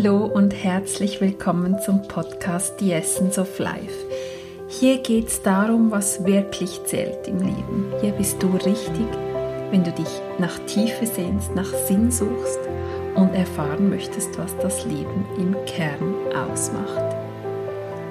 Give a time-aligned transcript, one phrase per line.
[0.00, 4.06] Hallo und herzlich willkommen zum Podcast The Essence of Life.
[4.68, 7.92] Hier geht es darum, was wirklich zählt im Leben.
[8.00, 9.08] Hier bist du richtig,
[9.72, 10.06] wenn du dich
[10.38, 12.60] nach Tiefe sehnst, nach Sinn suchst
[13.16, 16.14] und erfahren möchtest, was das Leben im Kern
[16.48, 17.16] ausmacht.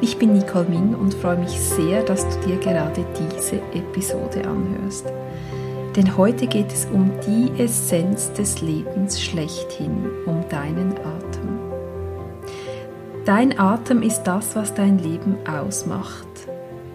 [0.01, 5.05] Ich bin Nicole Ming und freue mich sehr, dass du dir gerade diese Episode anhörst.
[5.95, 11.56] Denn heute geht es um die Essenz des Lebens schlechthin, um deinen Atem.
[13.27, 16.25] Dein Atem ist das, was dein Leben ausmacht.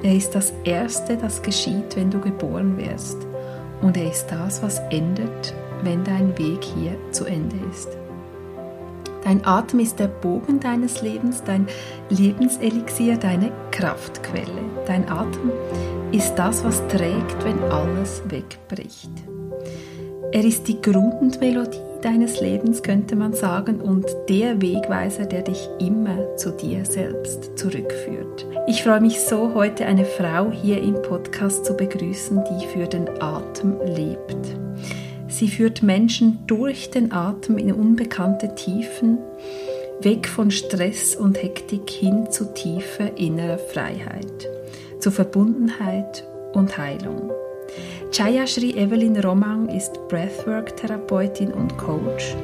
[0.03, 3.19] Er ist das Erste, das geschieht, wenn du geboren wirst.
[3.83, 7.91] Und er ist das, was endet, wenn dein Weg hier zu Ende ist.
[9.23, 11.69] Dein Atem ist der Bogen deines Lebens, dein
[12.09, 14.65] Lebenselixier, deine Kraftquelle.
[14.87, 15.53] Dein Atem
[16.13, 19.11] ist das, was trägt, wenn alles wegbricht.
[20.33, 26.37] Er ist die Grundmelodie deines Lebens, könnte man sagen, und der Wegweiser, der dich immer
[26.37, 28.47] zu dir selbst zurückführt.
[28.67, 33.09] Ich freue mich so, heute eine Frau hier im Podcast zu begrüßen, die für den
[33.21, 34.37] Atem lebt.
[35.29, 39.19] Sie führt Menschen durch den Atem in unbekannte Tiefen,
[40.01, 44.49] weg von Stress und Hektik hin zu tiefer innerer Freiheit,
[44.99, 47.31] zu Verbundenheit und Heilung.
[48.13, 52.37] Chaya Evelyn Romang ist Breathwork-Therapeutin und Coach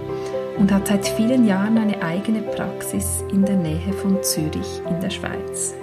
[0.58, 5.10] und hat seit vielen Jahren eine eigene Praxis in der Nähe von Zürich in der
[5.10, 5.74] Schweiz.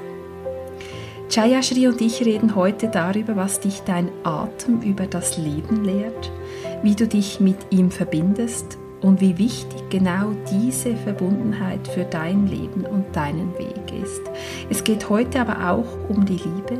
[1.30, 6.31] Chaya und ich reden heute darüber, was dich dein Atem über das Leben lehrt–
[6.86, 12.86] wie du dich mit ihm verbindest und wie wichtig genau diese Verbundenheit für dein Leben
[12.86, 14.22] und deinen Weg ist.
[14.69, 16.80] Es geht heute aber auch um die Liebe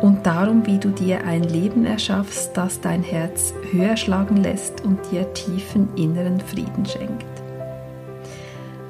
[0.00, 4.98] und darum, wie du dir ein Leben erschaffst, das dein Herz höher schlagen lässt und
[5.10, 7.24] dir tiefen inneren Frieden schenkt.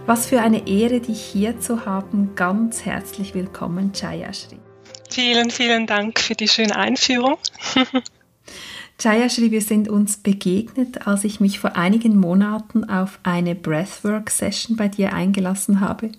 [0.06, 2.36] Was für eine Ehre, dich hier zu haben.
[2.36, 4.58] Ganz herzlich willkommen, Chayashri.
[5.10, 7.38] Vielen, vielen Dank für die schöne Einführung.
[9.00, 14.76] Jaya schrieb, wir sind uns begegnet, als ich mich vor einigen Monaten auf eine Breathwork-Session
[14.76, 16.12] bei dir eingelassen habe.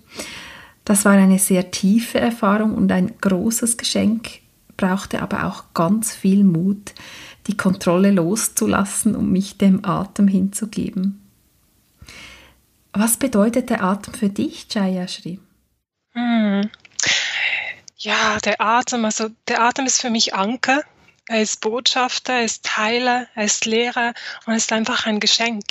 [0.84, 4.40] Das war eine sehr tiefe Erfahrung und ein großes Geschenk,
[4.78, 6.94] brauchte aber auch ganz viel Mut,
[7.46, 11.22] die Kontrolle loszulassen und mich dem Atem hinzugeben.
[12.94, 15.38] Was bedeutet der Atem für dich, Jaya Shri?
[16.12, 16.70] Hm.
[17.98, 20.82] Ja, der Atem, also der Atem ist für mich Anker
[21.28, 24.14] er ist Botschafter, er ist Heiler, er ist Lehrer
[24.46, 25.66] und er ist einfach ein Geschenk.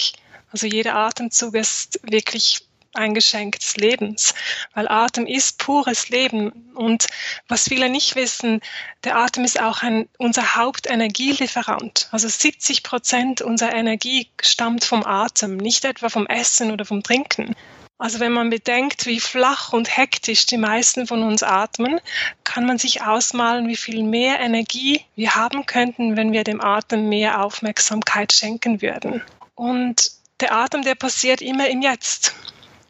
[0.51, 2.66] Also jeder Atemzug ist wirklich
[2.97, 4.34] ein Geschenk des Lebens,
[4.74, 6.72] weil Atem ist pures Leben.
[6.74, 7.08] Und
[7.47, 8.62] was viele nicht wissen,
[9.03, 12.09] der Atem ist auch ein, unser Hauptenergielieferant.
[12.12, 17.56] Also 70 Prozent unserer Energie stammt vom Atem, nicht etwa vom Essen oder vom Trinken.
[18.00, 22.00] Also wenn man bedenkt, wie flach und hektisch die meisten von uns atmen,
[22.44, 27.09] kann man sich ausmalen, wie viel mehr Energie wir haben könnten, wenn wir dem Atem
[27.09, 29.24] mehr Aufmerksamkeit schenken würden.
[29.56, 32.35] Und der Atem, der passiert immer im Jetzt.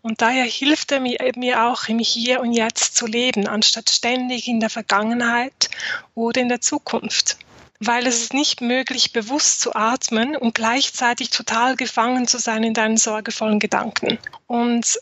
[0.01, 4.47] Und daher hilft er mir, mir auch im Hier und Jetzt zu leben, anstatt ständig
[4.47, 5.69] in der Vergangenheit
[6.15, 7.37] oder in der Zukunft
[7.79, 12.73] weil es ist nicht möglich, bewusst zu atmen und gleichzeitig total gefangen zu sein in
[12.73, 14.17] deinen sorgevollen Gedanken.
[14.47, 14.99] Und,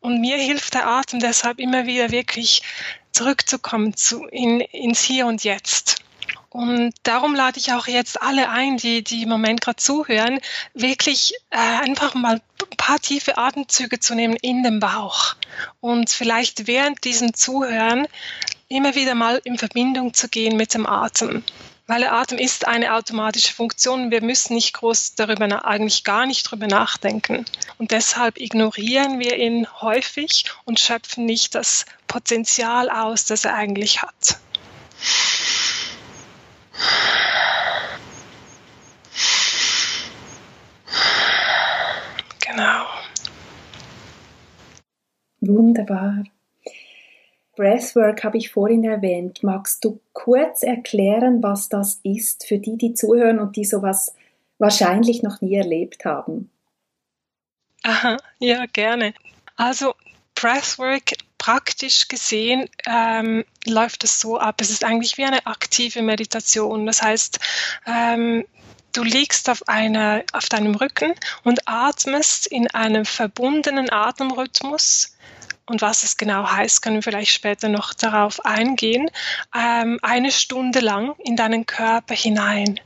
[0.00, 2.62] und mir hilft der Atem deshalb immer wieder wirklich
[3.12, 6.03] zurückzukommen zu, in, ins Hier und Jetzt.
[6.54, 10.38] Und darum lade ich auch jetzt alle ein, die, die im Moment gerade zuhören,
[10.72, 15.34] wirklich äh, einfach mal ein paar tiefe Atemzüge zu nehmen in den Bauch.
[15.80, 18.06] Und vielleicht während diesem Zuhören
[18.68, 21.42] immer wieder mal in Verbindung zu gehen mit dem Atem
[21.86, 24.10] weil der Atem ist eine automatische Funktion.
[24.10, 27.44] Wir müssen nicht groß darüber, eigentlich gar nicht darüber nachdenken.
[27.76, 34.00] Und deshalb ignorieren wir ihn häufig und schöpfen nicht das Potenzial aus, das er eigentlich
[34.00, 34.38] hat.
[42.40, 42.86] Genau.
[45.40, 46.24] Wunderbar.
[47.56, 49.42] Breathwork habe ich vorhin erwähnt.
[49.42, 54.14] Magst du kurz erklären, was das ist für die, die zuhören und die sowas
[54.58, 56.50] wahrscheinlich noch nie erlebt haben?
[57.82, 59.14] Aha, ja, gerne.
[59.56, 59.94] Also
[60.34, 61.12] Breathwork
[61.44, 64.62] praktisch gesehen ähm, läuft es so ab.
[64.62, 66.86] Es ist eigentlich wie eine aktive Meditation.
[66.86, 67.38] Das heißt,
[67.86, 68.46] ähm,
[68.94, 71.12] du liegst auf, einer, auf deinem Rücken
[71.42, 75.18] und atmest in einem verbundenen Atemrhythmus
[75.66, 79.10] und was es genau heißt, können wir vielleicht später noch darauf eingehen,
[79.54, 82.80] ähm, eine Stunde lang in deinen Körper hinein.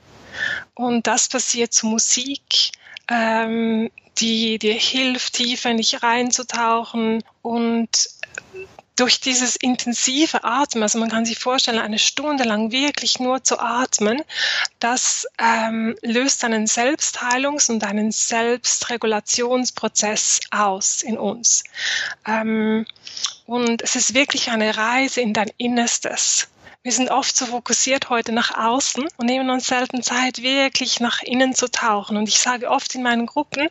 [0.74, 2.72] Und das passiert zu Musik,
[3.08, 3.88] ähm,
[4.20, 7.88] die dir hilft, tiefer in dich reinzutauchen und
[8.98, 13.60] durch dieses intensive Atmen, also man kann sich vorstellen, eine Stunde lang wirklich nur zu
[13.60, 14.24] atmen,
[14.80, 21.62] das ähm, löst einen Selbstheilungs- und einen Selbstregulationsprozess aus in uns.
[22.26, 22.86] Ähm,
[23.46, 26.48] und es ist wirklich eine Reise in dein Innerstes.
[26.82, 31.22] Wir sind oft so fokussiert heute nach außen und nehmen uns selten Zeit, wirklich nach
[31.22, 32.16] innen zu tauchen.
[32.16, 33.68] Und ich sage oft in meinen Gruppen,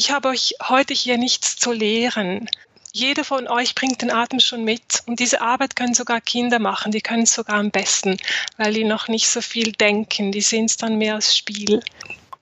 [0.00, 2.48] ich habe euch heute hier nichts zu lehren.
[2.90, 6.90] Jeder von euch bringt den Atem schon mit und diese Arbeit können sogar Kinder machen,
[6.90, 8.16] die können es sogar am besten,
[8.56, 11.82] weil die noch nicht so viel denken, die sehen es dann mehr als Spiel.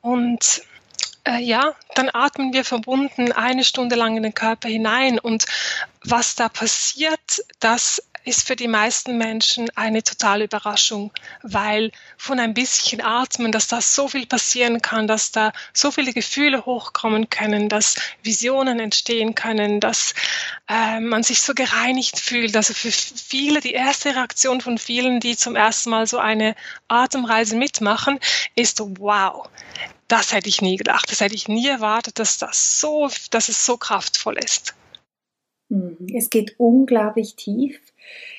[0.02, 0.62] Und
[1.25, 5.44] äh, ja, dann atmen wir verbunden eine Stunde lang in den Körper hinein und
[6.05, 12.52] was da passiert, das ist für die meisten Menschen eine totale Überraschung, weil von ein
[12.52, 17.69] bisschen Atmen, dass da so viel passieren kann, dass da so viele Gefühle hochkommen können,
[17.69, 20.14] dass Visionen entstehen können, dass
[20.69, 22.54] äh, man sich so gereinigt fühlt.
[22.54, 26.54] Also für viele, die erste Reaktion von vielen, die zum ersten Mal so eine
[26.86, 28.20] Atemreise mitmachen,
[28.54, 29.48] ist wow.
[30.06, 33.64] Das hätte ich nie gedacht, das hätte ich nie erwartet, dass das so, dass es
[33.64, 34.74] so kraftvoll ist.
[35.69, 35.96] Mhm.
[36.14, 37.78] Es geht unglaublich tief.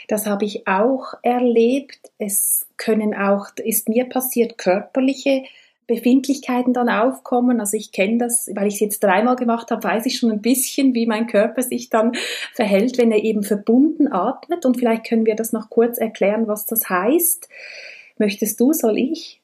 [0.09, 2.11] Das habe ich auch erlebt.
[2.17, 5.43] Es können auch, ist mir passiert, körperliche
[5.85, 7.59] Befindlichkeiten dann aufkommen.
[7.59, 10.41] Also ich kenne das, weil ich es jetzt dreimal gemacht habe, weiß ich schon ein
[10.41, 12.13] bisschen, wie mein Körper sich dann
[12.55, 14.65] verhält, wenn er eben verbunden atmet.
[14.65, 17.47] Und vielleicht können wir das noch kurz erklären, was das heißt.
[18.17, 19.41] Möchtest du, soll ich?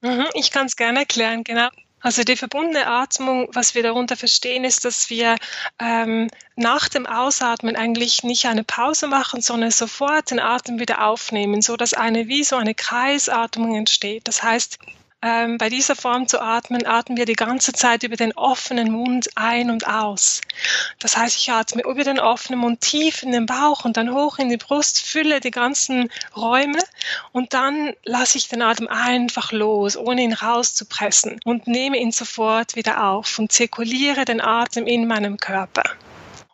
[0.00, 1.68] Mhm, ich kann es gerne erklären, genau.
[2.02, 5.36] Also die verbundene Atmung, was wir darunter verstehen, ist, dass wir
[5.78, 11.62] ähm, nach dem Ausatmen eigentlich nicht eine Pause machen, sondern sofort den Atem wieder aufnehmen,
[11.62, 14.26] so dass eine wie so eine Kreisatmung entsteht.
[14.26, 14.78] Das heißt,
[15.22, 19.30] ähm, bei dieser Form zu atmen, atmen wir die ganze Zeit über den offenen Mund
[19.36, 20.40] ein und aus.
[20.98, 24.38] Das heißt, ich atme über den offenen Mund tief in den Bauch und dann hoch
[24.38, 26.78] in die Brust, fülle die ganzen Räume
[27.30, 32.74] und dann lasse ich den Atem einfach los, ohne ihn rauszupressen und nehme ihn sofort
[32.74, 35.84] wieder auf und zirkuliere den Atem in meinem Körper.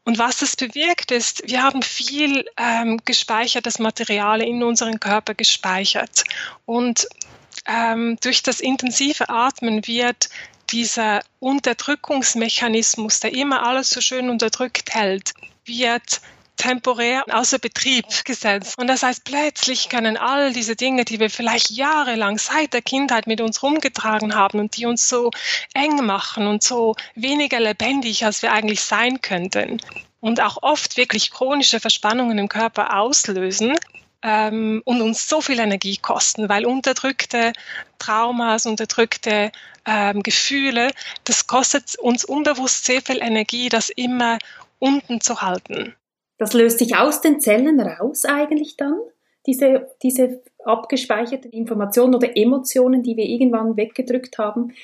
[0.05, 6.25] Und was das bewirkt ist, wir haben viel ähm, gespeichertes Material in unseren Körper gespeichert.
[6.65, 7.07] Und
[7.69, 10.29] ähm, durch das intensive Atmen wird
[10.71, 15.33] dieser Unterdrückungsmechanismus, der immer alles so schön unterdrückt hält,
[15.65, 16.21] wird
[16.57, 18.77] temporär außer Betrieb gesetzt.
[18.79, 23.27] Und das heißt, plötzlich können all diese Dinge, die wir vielleicht jahrelang seit der Kindheit
[23.27, 25.31] mit uns rumgetragen haben und die uns so
[25.73, 29.81] eng machen und so weniger lebendig, als wir eigentlich sein könnten
[30.21, 33.75] und auch oft wirklich chronische Verspannungen im Körper auslösen,
[34.23, 37.53] ähm, und uns so viel Energie kosten, weil unterdrückte
[37.99, 39.53] Traumas, unterdrückte
[39.87, 40.91] ähm, Gefühle,
[41.25, 44.39] das kostet uns unbewusst sehr viel Energie, das immer
[44.79, 45.95] unten zu halten.
[46.39, 48.99] Das löst sich aus den Zellen raus eigentlich dann,
[49.47, 54.75] diese, diese abgespeicherten Informationen oder Emotionen, die wir irgendwann weggedrückt haben.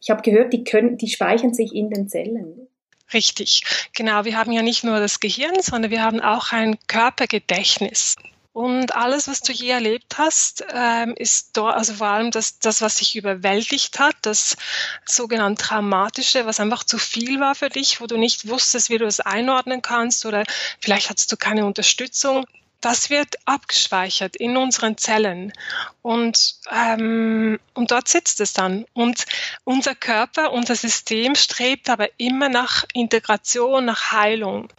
[0.00, 2.68] Ich habe gehört, die, können, die speichern sich in den Zellen.
[3.12, 3.64] Richtig,
[3.94, 4.24] genau.
[4.24, 8.16] Wir haben ja nicht nur das Gehirn, sondern wir haben auch ein Körpergedächtnis.
[8.60, 12.82] Und alles, was du je erlebt hast, ähm, ist dort, also vor allem das, das,
[12.82, 14.58] was dich überwältigt hat, das
[15.06, 19.06] sogenannte Traumatische, was einfach zu viel war für dich, wo du nicht wusstest, wie du
[19.06, 20.44] es einordnen kannst oder
[20.78, 22.44] vielleicht hattest du keine Unterstützung.
[22.82, 25.54] Das wird abgespeichert in unseren Zellen
[26.02, 28.84] und, ähm, und dort sitzt es dann.
[28.92, 29.24] Und
[29.64, 34.70] unser Körper, unser System strebt aber immer nach Integration, nach Heilung.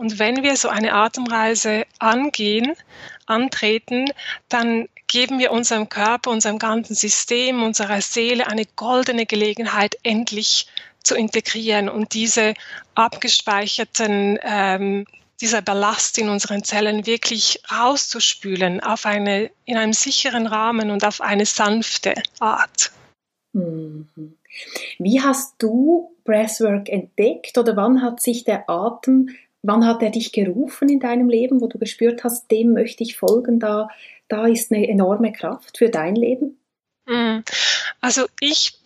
[0.00, 2.72] Und wenn wir so eine Atemreise angehen,
[3.26, 4.06] antreten,
[4.48, 10.68] dann geben wir unserem Körper, unserem ganzen System, unserer Seele eine goldene Gelegenheit, endlich
[11.02, 12.54] zu integrieren und diese
[12.94, 15.04] abgespeicherten, ähm,
[15.42, 21.20] dieser Ballast in unseren Zellen wirklich rauszuspülen auf eine, in einem sicheren Rahmen und auf
[21.20, 22.90] eine sanfte Art.
[23.52, 24.08] Mhm.
[24.98, 29.28] Wie hast du Breathwork entdeckt oder wann hat sich der Atem
[29.62, 33.16] Wann hat er dich gerufen in deinem Leben, wo du gespürt hast, dem möchte ich
[33.16, 33.88] folgen, da,
[34.28, 36.58] da ist eine enorme Kraft für dein Leben?
[37.06, 37.44] Mhm.
[38.00, 38.78] Also ich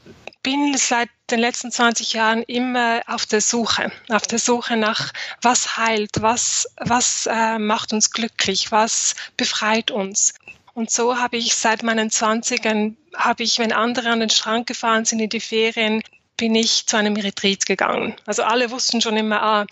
[0.42, 5.76] bin seit den letzten 20 Jahren immer auf der Suche, auf der Suche nach, was
[5.76, 10.34] heilt, was, was äh, macht uns glücklich, was befreit uns.
[10.74, 15.04] Und so habe ich seit meinen 20ern, habe ich, wenn andere an den Strand gefahren
[15.04, 16.02] sind in die Ferien,
[16.36, 18.14] bin ich zu einem Retreat gegangen.
[18.26, 19.66] Also alle wussten schon immer, ah,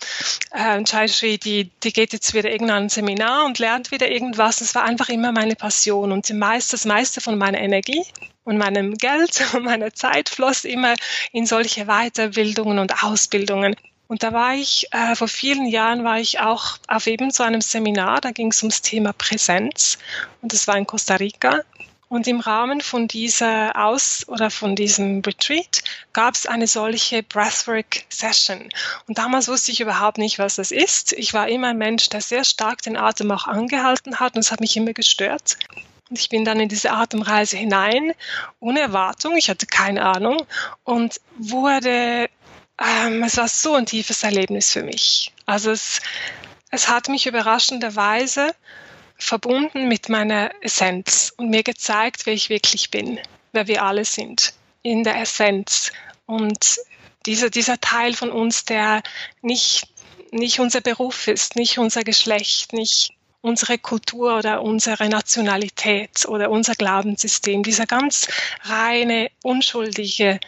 [0.51, 4.61] äh, Chai die, die geht jetzt wieder irgendein Seminar und lernt wieder irgendwas.
[4.61, 8.03] Es war einfach immer meine Passion und das meiste von meiner Energie
[8.43, 10.95] und meinem Geld und meiner Zeit floss immer
[11.31, 13.75] in solche Weiterbildungen und Ausbildungen.
[14.07, 17.61] Und da war ich, äh, vor vielen Jahren war ich auch auf eben so einem
[17.61, 19.97] Seminar, da ging es ums Thema Präsenz
[20.41, 21.61] und das war in Costa Rica.
[22.09, 25.83] Und im Rahmen von dieser Aus- oder von diesem Retreat
[26.13, 28.69] gab es eine solche Breathwork-Session.
[29.07, 31.13] Und damals wusste ich überhaupt nicht, was das ist.
[31.13, 34.51] Ich war immer ein Mensch, der sehr stark den Atem auch angehalten hat und es
[34.51, 35.57] hat mich immer gestört.
[36.09, 38.13] Und ich bin dann in diese Atemreise hinein,
[38.59, 40.45] ohne Erwartung, ich hatte keine Ahnung
[40.83, 42.29] und wurde,
[42.79, 45.33] ähm, es war so ein tiefes Erlebnis für mich.
[45.45, 46.01] Also es,
[46.69, 48.53] es hat mich überraschenderweise
[49.23, 53.19] verbunden mit meiner Essenz und mir gezeigt, wer ich wirklich bin,
[53.53, 55.91] wer wir alle sind, in der Essenz.
[56.25, 56.77] Und
[57.25, 59.01] dieser, dieser Teil von uns, der
[59.41, 59.87] nicht,
[60.31, 63.11] nicht unser Beruf ist, nicht unser Geschlecht, nicht
[63.41, 68.27] unsere Kultur oder unsere Nationalität oder unser Glaubenssystem, dieser ganz
[68.63, 70.39] reine, unschuldige,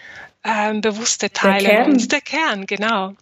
[0.43, 2.07] ähm, bewusste Teil der Kern.
[2.07, 3.13] der Kern, genau.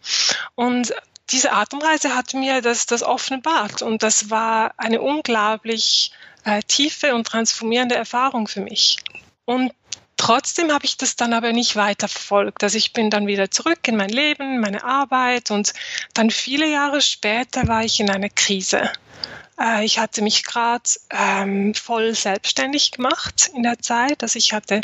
[0.56, 0.94] Und
[1.30, 6.12] diese Atemreise hat mir das, das offenbart und das war eine unglaublich
[6.44, 8.98] äh, tiefe und transformierende Erfahrung für mich.
[9.46, 9.74] Und
[10.18, 12.64] trotzdem habe ich das dann aber nicht weiter verfolgt.
[12.64, 15.74] Also ich bin dann wieder zurück in mein Leben, meine Arbeit und
[16.14, 18.92] dann viele Jahre später war ich in einer Krise.
[19.60, 24.24] Äh, ich hatte mich gerade ähm, voll selbstständig gemacht in der Zeit.
[24.24, 24.82] Also ich hatte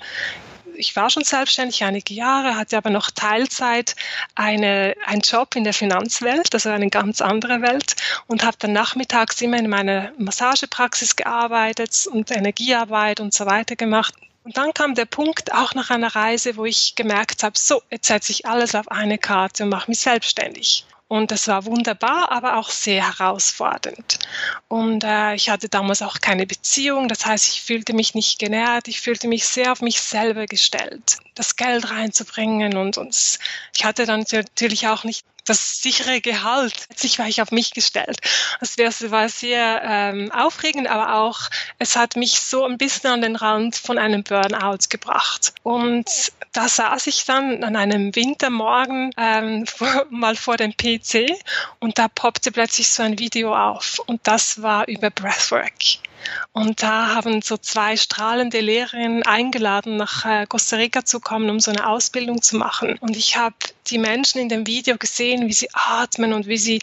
[0.80, 3.96] ich war schon selbstständig einige Jahre, hatte aber noch Teilzeit
[4.36, 7.96] eine, einen Job in der Finanzwelt, also eine ganz andere Welt
[8.28, 14.14] und habe dann nachmittags immer in meiner Massagepraxis gearbeitet und Energiearbeit und so weiter gemacht.
[14.44, 18.08] Und dann kam der Punkt auch nach einer Reise, wo ich gemerkt habe, so, jetzt
[18.08, 20.86] setze ich alles auf eine Karte und mache mich selbstständig.
[21.10, 24.20] Und das war wunderbar, aber auch sehr herausfordernd.
[24.68, 27.08] Und äh, ich hatte damals auch keine Beziehung.
[27.08, 28.88] Das heißt, ich fühlte mich nicht genährt.
[28.88, 32.78] Ich fühlte mich sehr auf mich selber gestellt, das Geld reinzubringen.
[32.78, 33.40] Und, und
[33.76, 36.74] ich hatte dann natürlich auch nicht das sichere Gehalt.
[36.90, 38.20] Letztlich war ich auf mich gestellt.
[38.60, 38.78] Das
[39.12, 41.40] war sehr ähm, aufregend, aber auch,
[41.80, 45.54] es hat mich so ein bisschen an den Rand von einem Burnout gebracht.
[45.64, 49.66] Und da saß ich dann an einem Wintermorgen ähm,
[50.10, 51.32] mal vor dem PC
[51.80, 55.74] und da poppte plötzlich so ein Video auf und das war über Breathwork.
[56.52, 61.60] Und da haben so zwei strahlende Lehrerinnen eingeladen, nach äh, Costa Rica zu kommen, um
[61.60, 62.98] so eine Ausbildung zu machen.
[63.00, 63.56] Und ich habe
[63.88, 66.82] die Menschen in dem Video gesehen, wie sie atmen und wie sie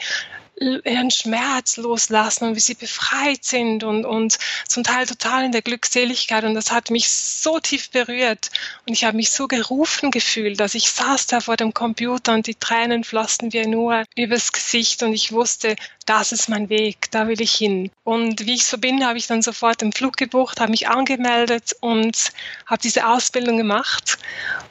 [0.58, 5.62] ihren Schmerz loslassen und wie sie befreit sind und, und zum Teil total in der
[5.62, 6.44] Glückseligkeit.
[6.44, 8.50] Und das hat mich so tief berührt.
[8.86, 12.46] Und ich habe mich so gerufen gefühlt, dass ich saß da vor dem Computer und
[12.46, 17.28] die Tränen flossen mir nur übers Gesicht und ich wusste, das ist mein Weg, da
[17.28, 17.90] will ich hin.
[18.04, 21.76] Und wie ich so bin, habe ich dann sofort den Flug gebucht, habe mich angemeldet
[21.80, 22.32] und
[22.64, 24.18] habe diese Ausbildung gemacht.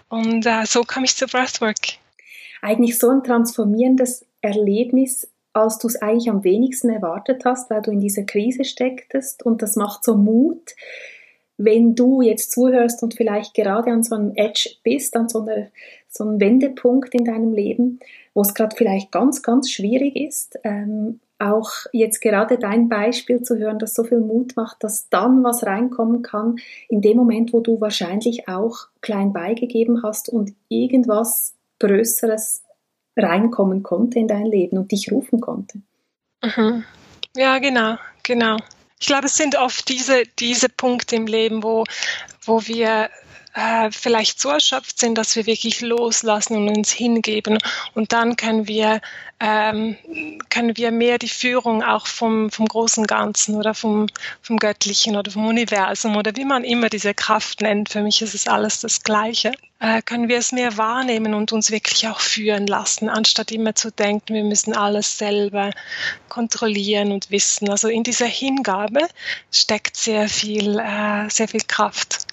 [0.10, 1.76] Und äh, so kam ich zu Breathwork.
[2.62, 7.92] Eigentlich so ein transformierendes Erlebnis als du es eigentlich am wenigsten erwartet hast, weil du
[7.92, 9.46] in dieser Krise stecktest.
[9.46, 10.76] Und das macht so Mut,
[11.58, 15.68] wenn du jetzt zuhörst und vielleicht gerade an so einem Edge bist, an so, einer,
[16.10, 18.00] so einem Wendepunkt in deinem Leben,
[18.34, 23.58] wo es gerade vielleicht ganz, ganz schwierig ist, ähm, auch jetzt gerade dein Beispiel zu
[23.58, 26.58] hören, das so viel Mut macht, dass dann was reinkommen kann,
[26.90, 32.65] in dem Moment, wo du wahrscheinlich auch klein beigegeben hast und irgendwas Größeres
[33.16, 35.82] reinkommen konnte in dein Leben und dich rufen konnte.
[36.44, 36.84] Mhm.
[37.36, 38.58] Ja, genau, genau.
[39.00, 41.84] Ich glaube, es sind oft diese, diese Punkte im Leben, wo,
[42.44, 43.10] wo wir
[43.56, 47.58] äh, vielleicht so erschöpft sind, dass wir wirklich loslassen und uns hingeben.
[47.94, 49.00] Und dann können wir,
[49.40, 49.96] ähm,
[50.50, 54.08] können wir mehr die Führung auch vom, vom großen Ganzen oder vom,
[54.42, 57.90] vom Göttlichen oder vom Universum oder wie man immer diese Kraft nennt.
[57.90, 59.54] Für mich ist es alles das Gleiche.
[59.80, 63.90] Äh, können wir es mehr wahrnehmen und uns wirklich auch führen lassen, anstatt immer zu
[63.90, 65.72] denken, wir müssen alles selber
[66.28, 67.70] kontrollieren und wissen.
[67.70, 69.08] Also in dieser Hingabe
[69.52, 72.26] steckt sehr viel, äh, sehr viel Kraft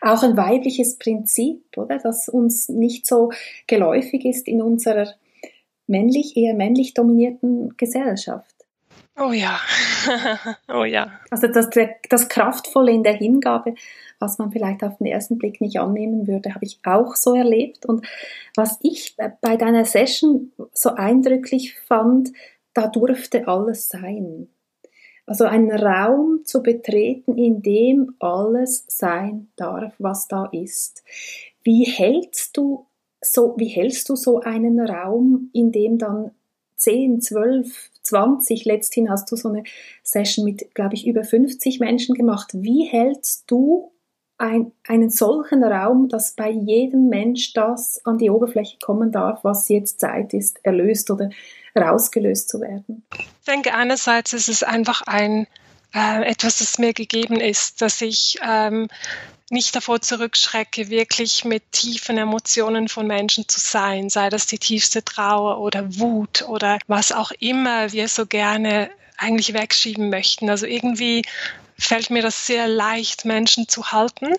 [0.00, 1.98] auch ein weibliches Prinzip, oder?
[1.98, 3.30] Das uns nicht so
[3.66, 5.14] geläufig ist in unserer
[5.86, 8.54] männlich, eher männlich dominierten Gesellschaft.
[9.18, 9.60] Oh ja,
[10.72, 11.12] oh ja.
[11.30, 11.68] Also das,
[12.08, 13.74] das Kraftvolle in der Hingabe,
[14.18, 17.84] was man vielleicht auf den ersten Blick nicht annehmen würde, habe ich auch so erlebt.
[17.84, 18.06] Und
[18.56, 22.30] was ich bei deiner Session so eindrücklich fand,
[22.72, 24.48] da durfte alles sein.
[25.30, 31.04] Also einen Raum zu betreten, in dem alles sein darf, was da ist.
[31.62, 32.86] Wie hältst du
[33.20, 36.32] so, wie hältst du so einen Raum, in dem dann
[36.78, 39.62] 10, 12, 20, letzthin hast du so eine
[40.02, 42.48] Session mit, glaube ich, über 50 Menschen gemacht.
[42.52, 43.89] Wie hältst du
[44.40, 49.68] ein, einen solchen Raum, dass bei jedem Mensch das an die Oberfläche kommen darf, was
[49.68, 51.30] jetzt Zeit ist, erlöst oder
[51.78, 53.04] rausgelöst zu werden?
[53.18, 55.46] Ich denke, einerseits ist es einfach ein
[55.94, 58.88] äh, etwas, das mir gegeben ist, dass ich ähm,
[59.50, 65.04] nicht davor zurückschrecke, wirklich mit tiefen Emotionen von Menschen zu sein, sei das die tiefste
[65.04, 70.48] Trauer oder Wut oder was auch immer wir so gerne eigentlich wegschieben möchten.
[70.48, 71.22] Also irgendwie
[71.80, 74.34] fällt mir das sehr leicht, Menschen zu halten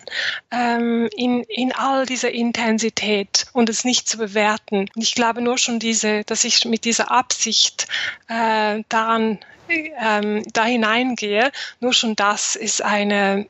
[0.50, 4.88] ähm, in, in all dieser Intensität und es nicht zu bewerten.
[4.94, 7.88] Und ich glaube nur schon diese, dass ich mit dieser Absicht
[8.28, 13.46] äh, daran ähm, da hineingehe, nur schon das ist eine,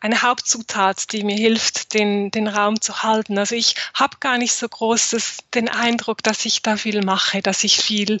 [0.00, 3.38] eine Hauptzutat, die mir hilft, den, den Raum zu halten.
[3.38, 7.42] Also ich habe gar nicht so groß das, den Eindruck, dass ich da viel mache,
[7.42, 8.20] dass ich viel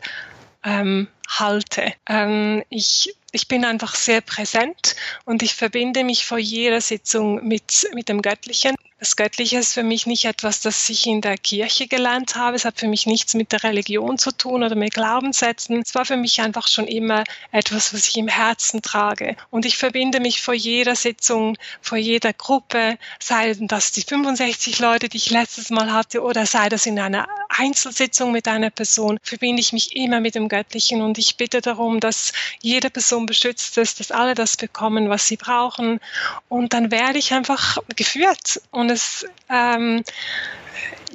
[0.64, 1.92] ähm, halte.
[2.08, 7.88] Ähm, ich, ich bin einfach sehr präsent und ich verbinde mich vor jeder Sitzung mit,
[7.94, 8.74] mit dem Göttlichen.
[9.00, 12.56] Das Göttliche ist für mich nicht etwas, das ich in der Kirche gelernt habe.
[12.56, 15.80] Es hat für mich nichts mit der Religion zu tun oder mit Glaubenssätzen.
[15.80, 19.36] Es war für mich einfach schon immer etwas, was ich im Herzen trage.
[19.50, 25.08] Und ich verbinde mich vor jeder Sitzung, vor jeder Gruppe, sei das die 65 Leute,
[25.08, 29.60] die ich letztes Mal hatte, oder sei das in einer Einzelsitzung mit einer Person, verbinde
[29.60, 34.00] ich mich immer mit dem Göttlichen und ich bitte darum, dass jede Person beschützt ist,
[34.00, 36.00] dass alle das bekommen, was sie brauchen.
[36.48, 38.60] Und dann werde ich einfach geführt.
[38.70, 40.02] Und und es, ähm,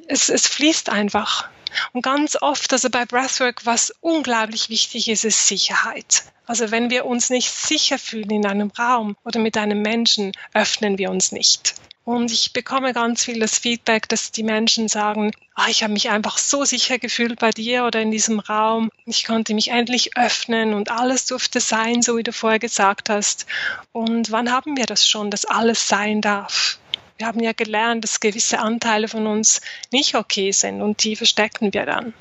[0.08, 1.50] es, es fließt einfach.
[1.92, 6.24] Und ganz oft, also bei Breathwork, was unglaublich wichtig ist, ist Sicherheit.
[6.46, 11.00] Also wenn wir uns nicht sicher fühlen in einem Raum oder mit einem Menschen, öffnen
[11.00, 11.74] wir uns nicht.
[12.06, 16.12] Und ich bekomme ganz viel das Feedback, dass die Menschen sagen, ah, ich habe mich
[16.12, 18.92] einfach so sicher gefühlt bei dir oder in diesem Raum.
[19.06, 23.48] Ich konnte mich endlich öffnen und alles durfte sein, so wie du vorher gesagt hast.
[23.94, 26.77] Und wann haben wir das schon, dass alles sein darf?
[27.17, 31.73] Wir haben ja gelernt, dass gewisse Anteile von uns nicht okay sind und die verstecken
[31.73, 32.13] wir dann.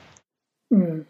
[0.71, 1.07] Mhm.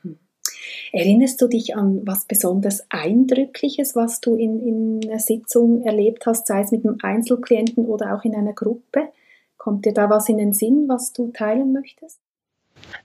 [0.92, 6.47] Erinnerst du dich an was besonders Eindrückliches, was du in, in einer Sitzung erlebt hast,
[6.47, 9.09] sei es mit einem Einzelklienten oder auch in einer Gruppe?
[9.57, 12.22] Kommt dir da was in den Sinn, was du teilen möchtest?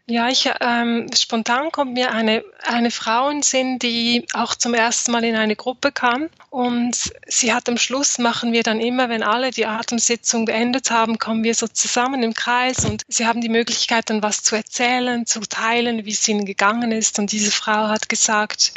[0.09, 5.11] Ja, ich, ähm, spontan kommt mir eine, eine Frau in Sinn, die auch zum ersten
[5.11, 6.29] Mal in eine Gruppe kam.
[6.49, 11.19] Und sie hat am Schluss, machen wir dann immer, wenn alle die Atemsitzung beendet haben,
[11.19, 15.25] kommen wir so zusammen im Kreis und sie haben die Möglichkeit, dann was zu erzählen,
[15.25, 17.19] zu teilen, wie es ihnen gegangen ist.
[17.19, 18.73] Und diese Frau hat gesagt,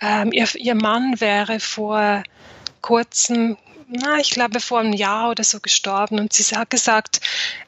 [0.00, 2.22] ähm, ihr, ihr Mann wäre vor
[2.82, 3.56] kurzem
[3.88, 6.18] na, ich glaube, vor einem Jahr oder so gestorben.
[6.18, 7.20] Und sie hat gesagt,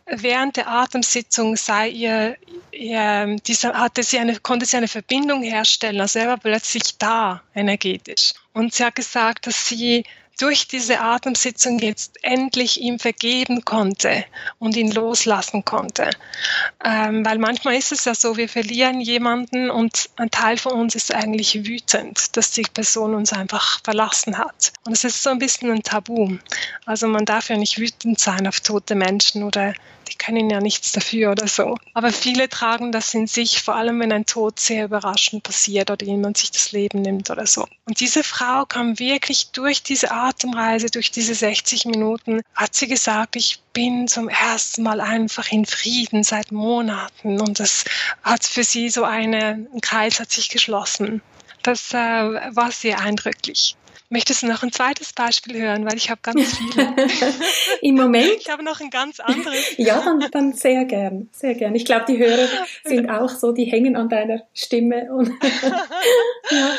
[0.07, 2.37] während der Atemsitzung sei ihr,
[2.73, 6.01] ihr diese, hatte sie eine, konnte sie eine Verbindung herstellen.
[6.01, 8.33] Also er war plötzlich da, energetisch.
[8.53, 10.05] Und sie hat gesagt, dass sie
[10.39, 14.25] durch diese Atemsitzung jetzt endlich ihm vergeben konnte
[14.59, 16.11] und ihn loslassen konnte.
[16.85, 20.95] Ähm, weil manchmal ist es ja so, wir verlieren jemanden und ein Teil von uns
[20.95, 24.73] ist eigentlich wütend, dass die Person uns einfach verlassen hat.
[24.85, 26.39] Und es ist so ein bisschen ein Tabu.
[26.87, 29.75] Also man darf ja nicht wütend sein auf tote Menschen oder
[30.09, 31.77] die können ja nichts dafür oder so.
[31.95, 36.05] Aber viele tragen das in sich, vor allem wenn ein Tod sehr überraschend passiert oder
[36.05, 37.67] jemand sich das Leben nimmt oder so.
[37.85, 43.37] Und diese Frau kam wirklich durch diese Atemreise, durch diese 60 Minuten, hat sie gesagt,
[43.37, 47.85] ich bin zum ersten Mal einfach in Frieden seit Monaten und das
[48.23, 51.23] hat für sie so eine, ein Kreis hat sich geschlossen.
[51.63, 53.77] Das äh, war sehr eindrücklich.
[54.11, 56.95] Möchtest du noch ein zweites Beispiel hören, weil ich habe ganz viele.
[57.83, 58.39] Im Moment.
[58.41, 59.77] Ich habe noch ein ganz anderes.
[59.77, 61.75] ja, dann, dann sehr gern, sehr gern.
[61.75, 62.49] Ich glaube, die Hörer
[62.85, 65.13] sind auch so, die hängen an deiner Stimme.
[65.13, 65.29] Und
[66.51, 66.71] ja.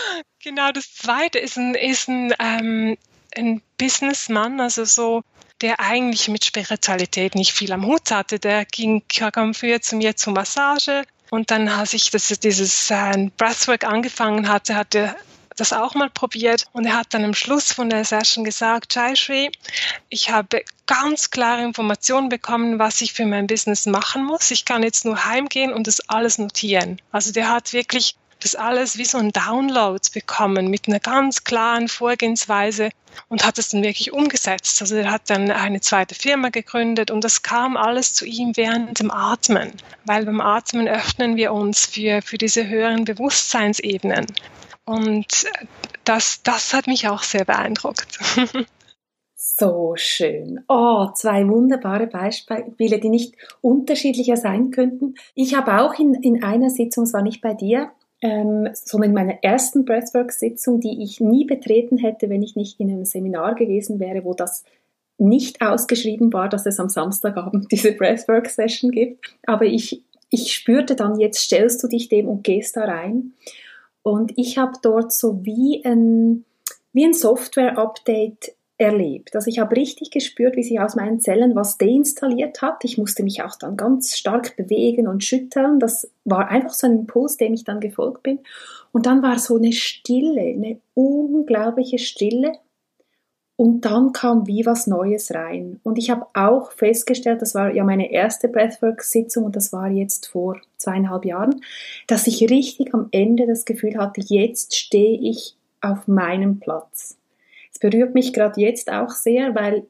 [0.44, 2.98] Genau, das zweite ist ein, ist ein, ähm,
[3.38, 5.22] ein Businessmann, also so
[5.62, 8.40] der eigentlich mit Spiritualität nicht viel am Hut hatte.
[8.40, 13.30] Der ging, kam früher zu mir zur Massage und dann, als ich das, dieses äh,
[13.38, 15.16] Breathwork angefangen hatte, hatte
[15.60, 19.52] das auch mal probiert und er hat dann am Schluss von der Session gesagt, Jaishri,
[20.10, 24.52] ich habe ganz klare Informationen bekommen, was ich für mein Business machen muss.
[24.52, 27.02] Ich kann jetzt nur heimgehen und das alles notieren.
[27.12, 31.88] Also der hat wirklich das alles wie so ein Download bekommen mit einer ganz klaren
[31.88, 32.90] Vorgehensweise
[33.28, 34.82] und hat es dann wirklich umgesetzt.
[34.82, 39.00] Also er hat dann eine zweite Firma gegründet und das kam alles zu ihm während
[39.00, 39.74] dem Atmen,
[40.06, 44.26] weil beim Atmen öffnen wir uns für, für diese höheren Bewusstseinsebenen.
[44.90, 45.46] Und
[46.04, 48.18] das, das hat mich auch sehr beeindruckt.
[49.42, 50.64] So schön.
[50.68, 55.16] Oh, zwei wunderbare Beispiele, die nicht unterschiedlicher sein könnten.
[55.34, 59.16] Ich habe auch in, in einer Sitzung, es war nicht bei dir, ähm, sondern in
[59.16, 64.00] meiner ersten Breathwork-Sitzung, die ich nie betreten hätte, wenn ich nicht in einem Seminar gewesen
[64.00, 64.66] wäre, wo das
[65.18, 69.36] nicht ausgeschrieben war, dass es am Samstagabend diese Breathwork-Session gibt.
[69.46, 73.34] Aber ich, ich spürte dann, jetzt stellst du dich dem und gehst da rein.
[74.04, 76.46] Und ich habe dort so wie ein,
[76.94, 79.36] wie ein Software-Update erlebt.
[79.36, 82.86] Also ich habe richtig gespürt, wie sich aus meinen Zellen was deinstalliert hat.
[82.86, 85.80] Ich musste mich auch dann ganz stark bewegen und schütteln.
[85.80, 88.40] Das war einfach so ein Impuls, dem ich dann gefolgt bin.
[88.94, 92.54] Und dann war so eine Stille, eine unglaubliche Stille.
[93.60, 95.82] Und dann kam wie was Neues rein.
[95.84, 100.28] Und ich habe auch festgestellt, das war ja meine erste Breathwork-Sitzung und das war jetzt
[100.28, 101.60] vor zweieinhalb Jahren,
[102.08, 107.18] dass ich richtig am Ende das Gefühl hatte, jetzt stehe ich auf meinem Platz.
[107.74, 109.86] Es berührt mich gerade jetzt auch sehr, weil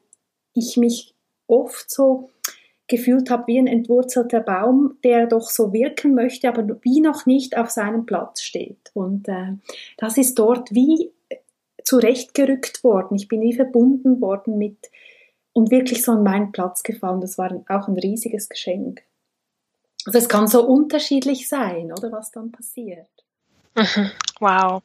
[0.52, 1.14] ich mich
[1.46, 2.28] oft so
[2.88, 7.56] gefühlt habe wie ein entwurzelter Baum, der doch so wirken möchte, aber wie noch nicht
[7.56, 8.90] auf seinem Platz steht.
[8.94, 9.52] Und äh,
[9.96, 11.12] das ist dort wie
[11.90, 13.16] zurechtgerückt worden.
[13.16, 14.78] Ich bin wie verbunden worden mit
[15.52, 17.20] und wirklich so an meinen Platz gefallen.
[17.20, 19.02] Das war auch ein riesiges Geschenk.
[20.06, 23.08] Also es kann so unterschiedlich sein, oder was dann passiert.
[23.74, 24.12] Mhm.
[24.38, 24.82] Wow.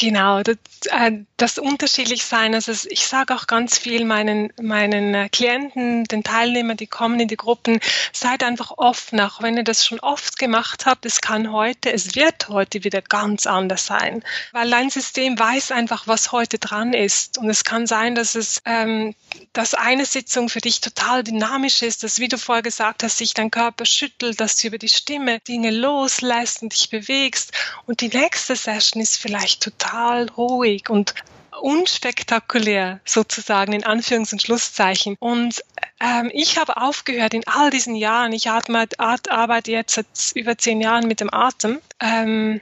[0.00, 0.56] Genau, das,
[0.90, 2.54] äh, das unterschiedlich sein.
[2.54, 7.26] Also ich sage auch ganz viel meinen, meinen äh, Klienten, den Teilnehmern, die kommen in
[7.26, 7.80] die Gruppen,
[8.12, 11.04] seid einfach offen, auch wenn ihr das schon oft gemacht habt.
[11.04, 16.06] Es kann heute, es wird heute wieder ganz anders sein, weil dein System weiß einfach,
[16.06, 17.36] was heute dran ist.
[17.36, 19.16] Und es kann sein, dass es, ähm,
[19.52, 23.34] dass eine Sitzung für dich total dynamisch ist, dass, wie du vorher gesagt hast, sich
[23.34, 27.50] dein Körper schüttelt, dass du über die Stimme Dinge loslässt und dich bewegst.
[27.86, 31.14] Und die nächste Session ist vielleicht total total ruhig und
[31.60, 35.16] unspektakulär sozusagen in Anführungs- und Schlusszeichen.
[35.18, 35.62] Und
[36.00, 40.80] ähm, ich habe aufgehört in all diesen Jahren, ich atme, arbeite jetzt seit über zehn
[40.80, 42.60] Jahren mit dem Atem, ähm,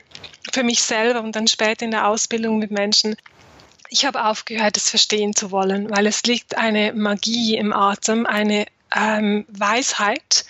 [0.52, 3.16] für mich selber und dann später in der Ausbildung mit Menschen.
[3.90, 8.66] Ich habe aufgehört, es verstehen zu wollen, weil es liegt eine Magie im Atem, eine
[8.94, 10.46] ähm, Weisheit,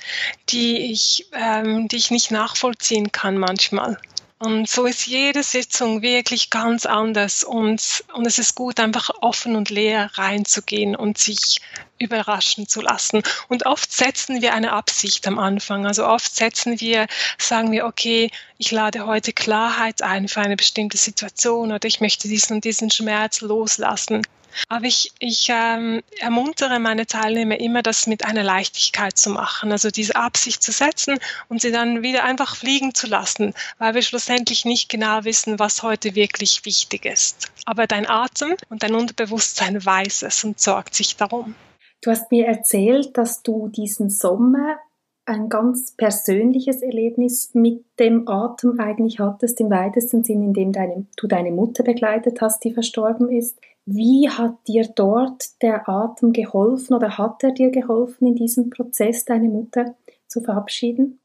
[0.51, 3.99] die ich, ähm, die ich nicht nachvollziehen kann manchmal.
[4.39, 9.57] Und so ist jede Sitzung wirklich ganz anders und, und es ist gut, einfach offen
[9.57, 11.63] und leer reinzugehen und sich
[11.99, 13.23] überraschen zu lassen.
[13.49, 15.87] Und oft setzen wir eine Absicht am Anfang.
[15.87, 17.07] Also oft setzen wir,
[17.39, 22.29] sagen wir, okay, ich lade heute Klarheit ein für eine bestimmte Situation oder ich möchte
[22.29, 24.21] diesen und diesen Schmerz loslassen.
[24.69, 29.91] Aber ich, ich ähm, ermuntere meine Teilnehmer immer, das mit einer Leichtigkeit zu machen, also
[29.91, 34.65] diese Absicht zu setzen und sie dann wieder einfach fliegen zu lassen, weil wir schlussendlich
[34.65, 37.51] nicht genau wissen, was heute wirklich wichtig ist.
[37.65, 41.55] Aber dein Atem und dein Unterbewusstsein weiß es und sorgt sich darum.
[42.03, 44.79] Du hast mir erzählt, dass du diesen Sommer
[45.27, 51.27] ein ganz persönliches Erlebnis mit dem Atem eigentlich hattest, im weitesten Sinn, indem deine, du
[51.27, 53.59] deine Mutter begleitet hast, die verstorben ist.
[53.87, 59.25] Wie hat dir dort der Atem geholfen oder hat er dir geholfen, in diesem Prozess
[59.25, 59.95] deine Mutter
[60.27, 61.21] zu verabschieden?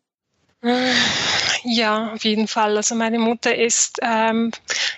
[1.63, 2.77] Ja, auf jeden Fall.
[2.77, 4.51] Also meine Mutter ist, ähm,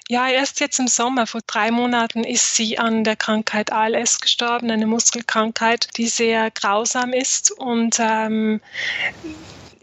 [0.10, 4.70] ja, erst jetzt im Sommer, vor drei Monaten, ist sie an der Krankheit ALS gestorben,
[4.70, 8.60] eine Muskelkrankheit, die sehr grausam ist und ähm,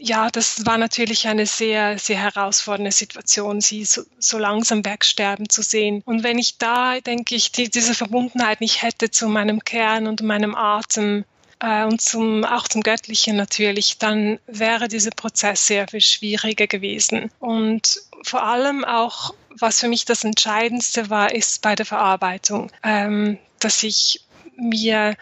[0.03, 5.63] ja, das war natürlich eine sehr, sehr herausfordernde Situation, sie so, so, langsam wegsterben zu
[5.63, 6.03] sehen.
[6.07, 10.23] Und wenn ich da, denke ich, die, diese Verbundenheit nicht hätte zu meinem Kern und
[10.23, 11.25] meinem Atem,
[11.61, 17.31] äh, und zum, auch zum Göttlichen natürlich, dann wäre dieser Prozess sehr viel schwieriger gewesen.
[17.39, 23.39] Und vor allem auch, was für mich das Entscheidendste war, ist bei der Verarbeitung, ähm,
[23.59, 24.23] dass ich
[24.57, 25.15] mir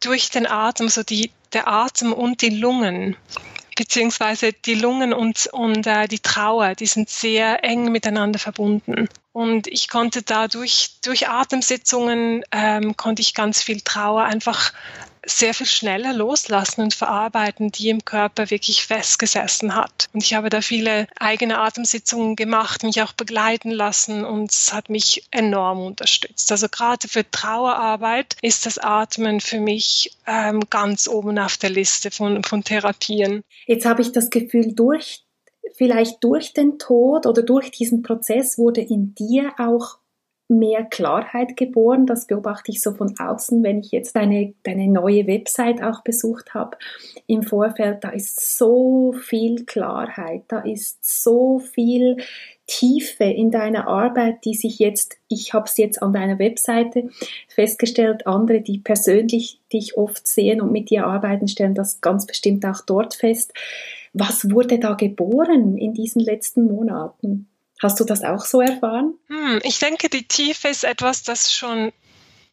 [0.00, 3.16] durch den Atem, so die, der Atem und die Lungen,
[3.78, 9.08] beziehungsweise die Lungen und, und äh, die Trauer, die sind sehr eng miteinander verbunden.
[9.30, 14.72] Und ich konnte dadurch, durch Atemsitzungen, ähm, konnte ich ganz viel Trauer einfach
[15.28, 20.08] sehr viel schneller loslassen und verarbeiten, die im Körper wirklich festgesessen hat.
[20.12, 24.90] Und ich habe da viele eigene Atemsitzungen gemacht, mich auch begleiten lassen und es hat
[24.90, 26.50] mich enorm unterstützt.
[26.50, 32.10] Also gerade für Trauerarbeit ist das Atmen für mich ähm, ganz oben auf der Liste
[32.10, 33.42] von, von Therapien.
[33.66, 35.24] Jetzt habe ich das Gefühl, durch
[35.74, 39.98] vielleicht durch den Tod oder durch diesen Prozess wurde in dir auch
[40.48, 42.06] mehr Klarheit geboren.
[42.06, 46.54] Das beobachte ich so von außen, wenn ich jetzt deine, deine neue Website auch besucht
[46.54, 46.76] habe
[47.26, 48.02] im Vorfeld.
[48.02, 52.16] Da ist so viel Klarheit, da ist so viel
[52.66, 57.08] Tiefe in deiner Arbeit, die sich jetzt, ich habe es jetzt an deiner Webseite
[57.48, 62.64] festgestellt, andere, die persönlich dich oft sehen und mit dir arbeiten, stellen das ganz bestimmt
[62.66, 63.52] auch dort fest.
[64.12, 67.48] Was wurde da geboren in diesen letzten Monaten?
[67.80, 69.14] Hast du das auch so erfahren?
[69.28, 71.92] Hm, ich denke, die Tiefe ist etwas, das schon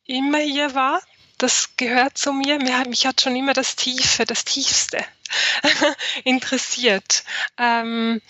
[0.05, 1.01] immer hier war.
[1.37, 2.59] Das gehört zu mir.
[2.87, 5.03] Mich hat schon immer das Tiefe, das Tiefste
[6.23, 7.23] interessiert.
[7.57, 8.21] Ähm,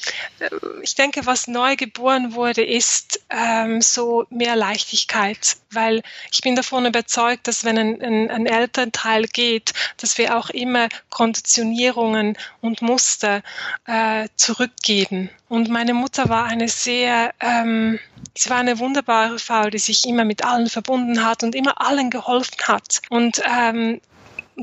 [0.81, 6.85] ich denke, was neu geboren wurde, ist ähm, so mehr Leichtigkeit, weil ich bin davon
[6.85, 13.41] überzeugt, dass wenn ein, ein, ein Elternteil geht, dass wir auch immer Konditionierungen und Muster
[13.85, 15.29] äh, zurückgeben.
[15.47, 17.99] Und meine Mutter war eine sehr, ähm,
[18.35, 22.09] sie war eine wunderbare Frau, die sich immer mit allen verbunden hat und immer allen
[22.09, 23.01] geholfen hat.
[23.09, 24.01] Und ähm,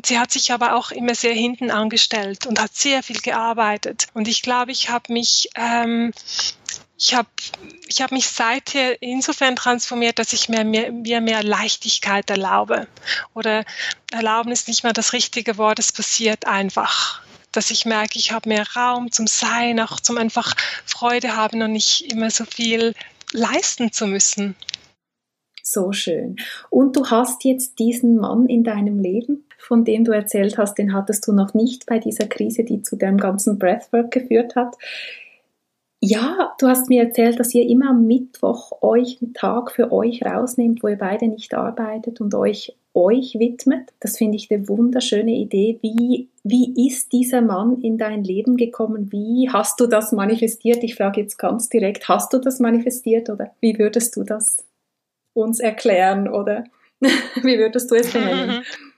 [0.05, 4.07] Sie hat sich aber auch immer sehr hinten angestellt und hat sehr viel gearbeitet.
[4.15, 6.13] Und ich glaube, ich habe mich ähm,
[7.03, 7.29] ich habe
[7.89, 12.87] ich hab mich seither insofern transformiert, dass ich mir, mir, mir mehr Leichtigkeit erlaube.
[13.35, 13.65] Oder
[14.13, 17.21] erlauben ist nicht mehr das richtige Wort, es passiert einfach.
[17.51, 20.55] Dass ich merke, ich habe mehr Raum zum Sein, auch zum einfach
[20.87, 22.95] Freude haben und nicht immer so viel
[23.33, 24.55] leisten zu müssen.
[25.63, 26.37] So schön.
[26.71, 29.45] Und du hast jetzt diesen Mann in deinem Leben?
[29.63, 32.97] Von dem du erzählt hast, den hattest du noch nicht bei dieser Krise, die zu
[32.97, 34.77] dem ganzen Breathwork geführt hat.
[36.01, 40.25] Ja, du hast mir erzählt, dass ihr immer am Mittwoch euch einen Tag für euch
[40.25, 43.93] rausnehmt, wo ihr beide nicht arbeitet und euch euch widmet.
[44.01, 45.79] Das finde ich eine wunderschöne Idee.
[45.81, 49.11] Wie, wie ist dieser Mann in dein Leben gekommen?
[49.11, 50.83] Wie hast du das manifestiert?
[50.83, 54.59] Ich frage jetzt ganz direkt, hast du das manifestiert oder wie würdest du das
[55.35, 56.65] uns erklären oder
[57.01, 58.63] wie würdest du es benennen?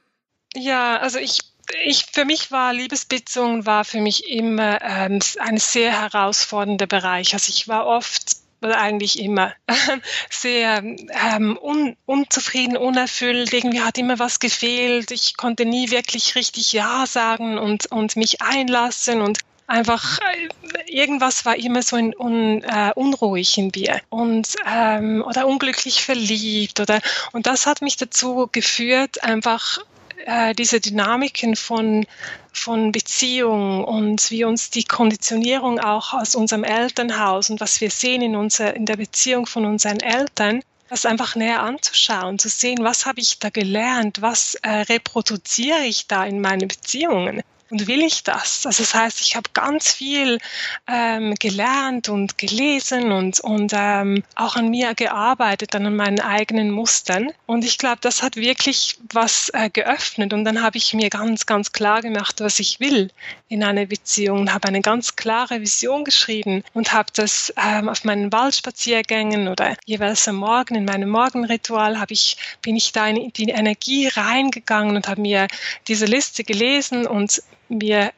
[0.54, 1.40] Ja, also ich
[1.84, 7.34] ich, für mich war Liebesbeziehungen war für mich immer ähm, ein sehr herausfordernder Bereich.
[7.34, 9.52] Also ich war oft oder eigentlich immer
[10.30, 13.52] sehr ähm, un, unzufrieden, unerfüllt.
[13.52, 15.10] Irgendwie hat immer was gefehlt.
[15.10, 21.44] Ich konnte nie wirklich richtig Ja sagen und, und mich einlassen und einfach äh, irgendwas
[21.44, 27.00] war immer so in, un, äh, unruhig in mir und ähm, oder unglücklich verliebt oder
[27.32, 29.78] und das hat mich dazu geführt einfach
[30.26, 32.06] äh, diese Dynamiken von,
[32.52, 38.22] von Beziehung und wie uns die Konditionierung auch aus unserem Elternhaus und was wir sehen
[38.22, 43.06] in, unser, in der Beziehung von unseren Eltern, das einfach näher anzuschauen, zu sehen, was
[43.06, 48.22] habe ich da gelernt, was äh, reproduziere ich da in meinen Beziehungen und will ich
[48.22, 48.66] das?
[48.66, 50.38] Also das heißt, ich habe ganz viel
[50.86, 56.70] ähm, gelernt und gelesen und, und ähm, auch an mir gearbeitet, dann an meinen eigenen
[56.70, 57.32] Mustern.
[57.46, 60.32] Und ich glaube, das hat wirklich was äh, geöffnet.
[60.32, 63.10] Und dann habe ich mir ganz, ganz klar gemacht, was ich will
[63.48, 68.04] in einer Beziehung und habe eine ganz klare Vision geschrieben und habe das ähm, auf
[68.04, 73.32] meinen Waldspaziergängen oder jeweils am Morgen in meinem Morgenritual habe ich, bin ich da in
[73.32, 75.46] die Energie reingegangen und habe mir
[75.88, 77.42] diese Liste gelesen und
[77.74, 78.12] mir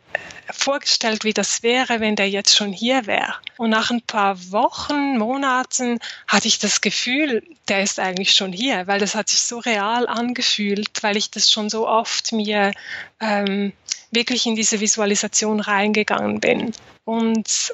[0.51, 3.35] vorgestellt, wie das wäre, wenn der jetzt schon hier wäre.
[3.57, 8.87] Und nach ein paar Wochen, Monaten hatte ich das Gefühl, der ist eigentlich schon hier,
[8.87, 12.73] weil das hat sich so real angefühlt, weil ich das schon so oft mir
[13.21, 13.73] ähm,
[14.11, 16.73] wirklich in diese Visualisation reingegangen bin.
[17.05, 17.73] Und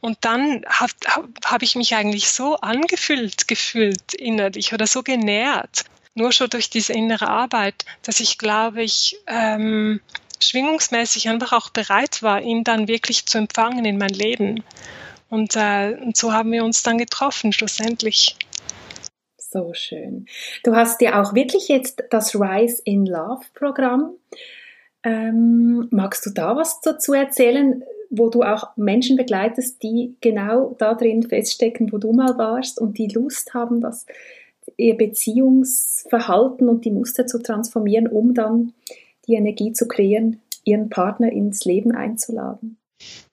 [0.00, 0.92] und dann habe
[1.44, 5.84] hab ich mich eigentlich so angefühlt, gefühlt innerlich oder so genährt,
[6.14, 10.00] nur schon durch diese innere Arbeit, dass ich glaube, ich ähm,
[10.40, 14.62] schwingungsmäßig einfach auch bereit war, ihn dann wirklich zu empfangen in mein Leben.
[15.28, 18.36] Und, äh, und so haben wir uns dann getroffen, schlussendlich.
[19.38, 20.26] So schön.
[20.64, 24.14] Du hast ja auch wirklich jetzt das Rise in Love Programm.
[25.02, 30.94] Ähm, magst du da was dazu erzählen, wo du auch Menschen begleitest, die genau da
[30.94, 34.06] drin feststecken, wo du mal warst und die Lust haben, das
[34.76, 38.72] ihr Beziehungsverhalten und die Muster zu transformieren, um dann
[39.26, 42.78] die Energie zu kreieren, ihren Partner ins Leben einzuladen.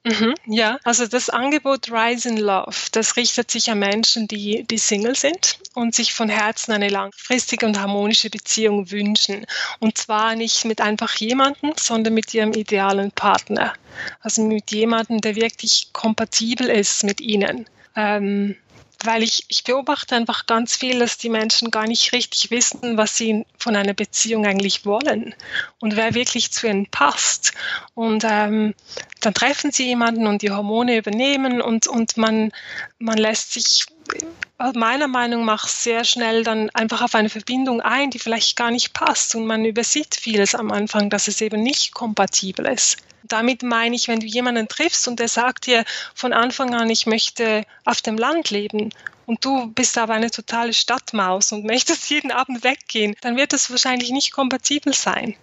[0.06, 4.78] Mhm, ja, also das Angebot Rise in Love, das richtet sich an Menschen, die, die
[4.78, 9.46] Single sind und sich von Herzen eine langfristige und harmonische Beziehung wünschen.
[9.80, 13.74] Und zwar nicht mit einfach jemandem, sondern mit ihrem idealen Partner.
[14.20, 17.66] Also mit jemandem, der wirklich kompatibel ist mit ihnen.
[17.96, 18.58] Ähm,
[19.06, 23.18] weil ich, ich beobachte einfach ganz viel, dass die Menschen gar nicht richtig wissen, was
[23.18, 25.36] sie von einer Beziehung eigentlich wollen
[25.80, 27.54] und wer wirklich zu ihnen passt.
[27.94, 28.74] Und ähm,
[29.22, 32.52] dann treffen sie jemanden und die Hormone übernehmen und, und man,
[33.00, 33.86] man lässt sich
[34.74, 38.94] meiner Meinung nach sehr schnell dann einfach auf eine Verbindung ein, die vielleicht gar nicht
[38.94, 42.98] passt und man übersieht vieles am Anfang, dass es eben nicht kompatibel ist.
[43.24, 47.06] Damit meine ich, wenn du jemanden triffst und der sagt dir von Anfang an, ich
[47.06, 48.90] möchte auf dem Land leben
[49.26, 53.70] und du bist aber eine totale Stadtmaus und möchtest jeden Abend weggehen, dann wird das
[53.70, 55.36] wahrscheinlich nicht kompatibel sein.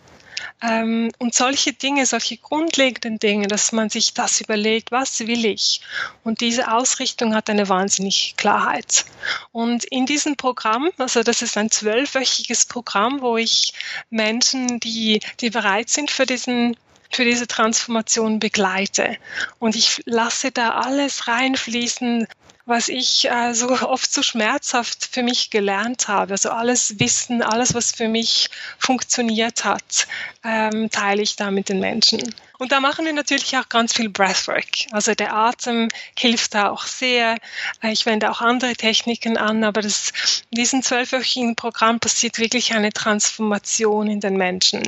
[0.62, 5.80] Ähm, und solche Dinge, solche grundlegenden Dinge, dass man sich das überlegt, was will ich?
[6.22, 9.04] Und diese Ausrichtung hat eine wahnsinnige Klarheit.
[9.52, 13.72] Und in diesem Programm, also das ist ein zwölfwöchiges Programm, wo ich
[14.10, 16.76] Menschen, die, die bereit sind für diesen
[17.10, 19.16] für diese Transformation begleite.
[19.58, 22.26] Und ich lasse da alles reinfließen,
[22.66, 26.32] was ich äh, so oft so schmerzhaft für mich gelernt habe.
[26.32, 30.06] Also alles Wissen, alles, was für mich funktioniert hat,
[30.44, 32.34] ähm, teile ich da mit den Menschen.
[32.58, 34.86] Und da machen wir natürlich auch ganz viel Breathwork.
[34.92, 37.36] Also der Atem hilft da auch sehr.
[37.82, 40.12] Äh, ich wende auch andere Techniken an, aber das,
[40.50, 44.82] in diesem zwölfwöchigen Programm passiert wirklich eine Transformation in den Menschen,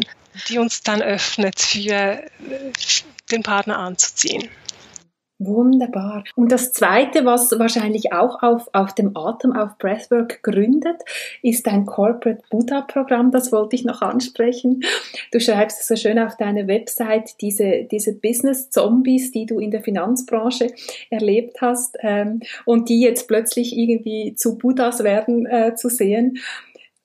[0.48, 2.28] die uns dann öffnet, für äh,
[3.30, 4.48] den Partner anzuziehen.
[5.44, 6.22] Wunderbar.
[6.36, 10.96] Und das Zweite, was wahrscheinlich auch auf, auf dem Atem, auf Breathwork gründet,
[11.42, 13.32] ist ein Corporate Buddha-Programm.
[13.32, 14.84] Das wollte ich noch ansprechen.
[15.32, 20.72] Du schreibst so schön auf deiner Website diese, diese Business-Zombies, die du in der Finanzbranche
[21.10, 26.38] erlebt hast ähm, und die jetzt plötzlich irgendwie zu Buddhas werden äh, zu sehen.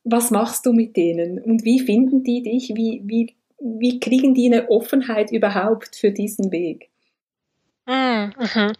[0.10, 2.72] Was machst du mit denen und wie finden die dich?
[2.76, 6.89] Wie, wie, wie kriegen die eine Offenheit überhaupt für diesen Weg?
[7.86, 8.74] Mhm.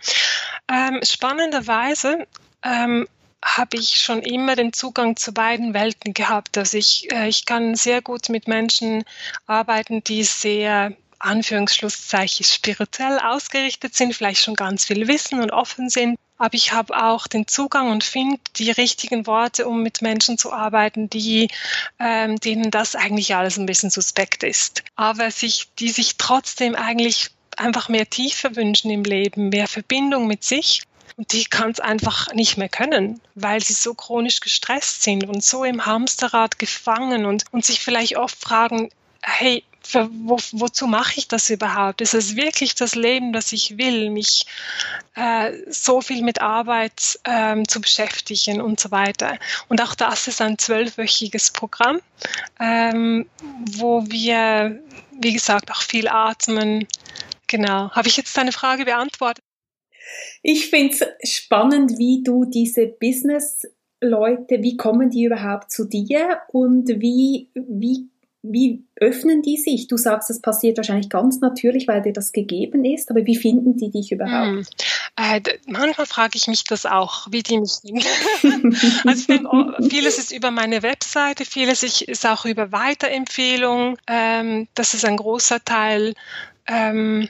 [0.70, 2.28] Ähm, spannenderweise
[2.64, 3.08] ähm,
[3.44, 6.58] habe ich schon immer den Zugang zu beiden Welten gehabt.
[6.58, 9.04] Also ich, äh, ich kann sehr gut mit Menschen
[9.46, 16.18] arbeiten, die sehr Anführungsschlusszeichen spirituell ausgerichtet sind, vielleicht schon ganz viel wissen und offen sind.
[16.38, 20.54] Aber ich habe auch den Zugang und finde die richtigen Worte, um mit Menschen zu
[20.54, 21.50] arbeiten, die,
[22.00, 24.84] ähm, denen das eigentlich alles ein bisschen suspekt ist.
[24.96, 30.44] Aber sich, die sich trotzdem eigentlich einfach mehr Tiefe wünschen im Leben, mehr Verbindung mit
[30.44, 30.84] sich.
[31.16, 35.44] Und die kann es einfach nicht mehr können, weil sie so chronisch gestresst sind und
[35.44, 41.14] so im Hamsterrad gefangen und, und sich vielleicht oft fragen, hey, für, wo, wozu mache
[41.18, 42.02] ich das überhaupt?
[42.02, 44.46] Ist es wirklich das Leben, das ich will, mich
[45.16, 49.38] äh, so viel mit Arbeit ähm, zu beschäftigen und so weiter?
[49.70, 52.02] Und auch das ist ein zwölfwöchiges Programm,
[52.60, 53.30] ähm,
[53.72, 54.78] wo wir,
[55.20, 56.86] wie gesagt, auch viel atmen,
[57.48, 57.90] Genau.
[57.92, 59.44] Habe ich jetzt deine Frage beantwortet?
[60.42, 66.88] Ich finde es spannend, wie du diese Business-Leute, wie kommen die überhaupt zu dir und
[66.88, 68.10] wie, wie,
[68.44, 69.88] wie öffnen die sich?
[69.88, 73.78] Du sagst, das passiert wahrscheinlich ganz natürlich, weil dir das gegeben ist, aber wie finden
[73.78, 74.48] die dich überhaupt?
[74.48, 74.66] Hm.
[75.18, 77.74] Äh, manchmal frage ich mich das auch, wie die mich
[78.40, 78.78] finden.
[79.06, 83.98] also ich denke, oh, vieles ist über meine Webseite, vieles ist auch über Weiterempfehlungen.
[84.08, 86.14] Ähm, das ist ein großer Teil.
[86.68, 87.30] Ähm,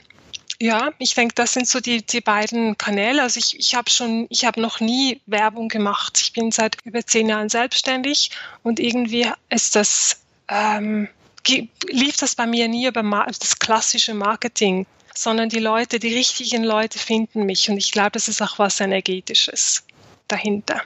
[0.60, 3.22] ja, ich denke, das sind so die, die beiden Kanäle.
[3.22, 6.18] Also ich, ich habe schon, ich habe noch nie Werbung gemacht.
[6.20, 8.32] Ich bin seit über zehn Jahren selbstständig
[8.64, 11.08] und irgendwie ist das, ähm,
[11.46, 16.98] lief das bei mir nie über das klassische Marketing, sondern die Leute, die richtigen Leute
[16.98, 19.84] finden mich und ich glaube, das ist auch was Energetisches
[20.28, 20.80] dahinter.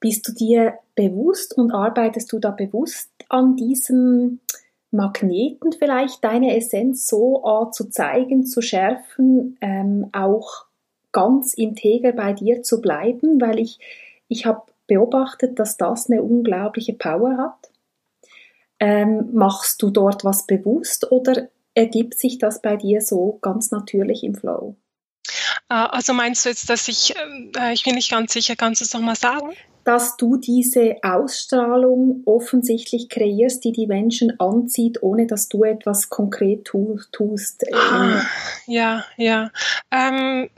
[0.00, 4.40] Bist du dir bewusst und arbeitest du da bewusst an diesem
[4.90, 10.66] Magneten vielleicht deine Essenz so zu zeigen, zu schärfen, ähm, auch
[11.12, 13.78] ganz integer bei dir zu bleiben, weil ich,
[14.28, 17.70] ich habe beobachtet, dass das eine unglaubliche Power hat.
[18.80, 24.22] Ähm, machst du dort was bewusst oder ergibt sich das bei dir so ganz natürlich
[24.24, 24.76] im Flow?
[25.68, 27.14] Ah, also meinst du jetzt, dass ich,
[27.58, 29.52] äh, ich bin nicht ganz sicher, kannst du es nochmal sagen?
[29.88, 36.66] dass du diese Ausstrahlung offensichtlich kreierst, die die Menschen anzieht, ohne dass du etwas konkret
[36.66, 37.64] tust.
[37.72, 38.20] Ah,
[38.66, 39.50] ja, ja.
[39.90, 40.50] Ähm,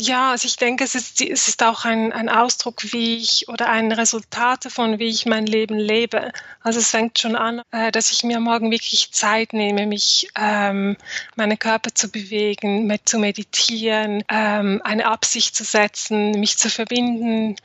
[0.00, 3.68] ja, also ich denke, es ist, es ist auch ein, ein Ausdruck, wie ich oder
[3.68, 6.30] ein Resultat davon, wie ich mein Leben lebe.
[6.62, 10.96] Also es fängt schon an, äh, dass ich mir morgen wirklich Zeit nehme, mich, ähm,
[11.34, 17.56] meinen Körper zu bewegen, mit zu meditieren, ähm, eine Absicht zu setzen, mich zu verbinden.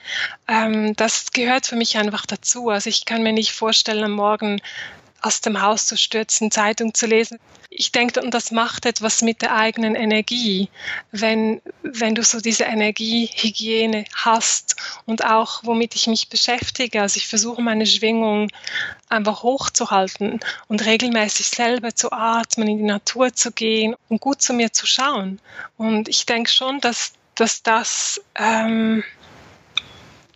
[0.48, 2.70] Ähm, das gehört für mich einfach dazu.
[2.70, 4.60] Also ich kann mir nicht vorstellen, am Morgen
[5.24, 7.40] aus dem Haus zu stürzen, Zeitung zu lesen.
[7.70, 10.70] Ich denke, und das macht etwas mit der eigenen Energie,
[11.12, 17.02] wenn, wenn du so diese Energiehygiene hast und auch womit ich mich beschäftige.
[17.02, 18.50] Also ich versuche meine Schwingung
[19.10, 24.54] einfach hochzuhalten und regelmäßig selber zu atmen, in die Natur zu gehen und gut zu
[24.54, 25.40] mir zu schauen.
[25.78, 29.04] Und ich denke schon, dass, dass das ähm,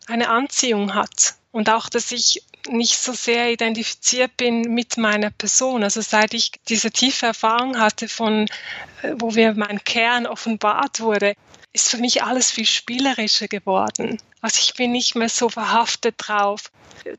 [0.07, 5.83] eine Anziehung hat und auch, dass ich nicht so sehr identifiziert bin mit meiner Person.
[5.83, 8.45] Also seit ich diese tiefe Erfahrung hatte von,
[9.01, 11.33] äh, wo mir mein Kern offenbart wurde,
[11.73, 14.19] ist für mich alles viel spielerischer geworden.
[14.39, 16.71] Also ich bin nicht mehr so verhaftet drauf,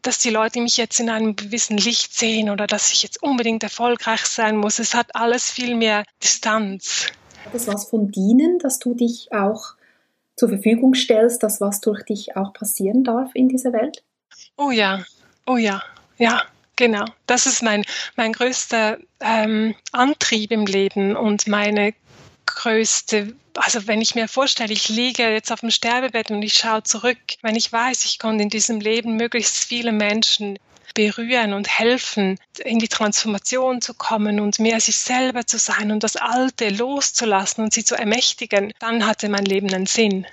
[0.03, 3.64] dass die Leute mich jetzt in einem gewissen Licht sehen oder dass ich jetzt unbedingt
[3.64, 4.78] erfolgreich sein muss.
[4.78, 7.09] Es hat alles viel mehr Distanz.
[7.53, 9.74] Das was von dienen, dass du dich auch
[10.36, 14.05] zur Verfügung stellst, das was durch dich auch passieren darf in dieser Welt?
[14.59, 15.04] Oh ja,
[15.46, 15.82] oh ja,
[16.18, 16.42] ja.
[16.74, 17.84] Genau, das ist mein,
[18.14, 21.92] mein größter ähm, Antrieb im Leben und meine
[22.46, 26.84] größte, also wenn ich mir vorstelle, ich liege jetzt auf dem Sterbebett und ich schaue
[26.84, 30.56] zurück, wenn ich weiß, ich konnte in diesem Leben möglichst viele Menschen
[30.94, 36.04] berühren und helfen, in die Transformation zu kommen und mehr sich selber zu sein und
[36.04, 40.28] das Alte loszulassen und sie zu ermächtigen, dann hatte mein Leben einen Sinn.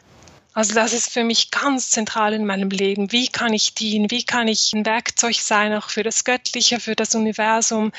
[0.56, 3.12] Also das ist für mich ganz zentral in meinem Leben.
[3.12, 4.10] Wie kann ich dienen?
[4.10, 7.92] Wie kann ich ein Werkzeug sein, auch für das Göttliche, für das Universum?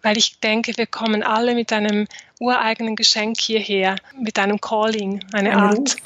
[0.00, 2.06] Weil ich denke, wir kommen alle mit einem
[2.38, 5.96] ureigenen Geschenk hierher, mit einem Calling, eine Art.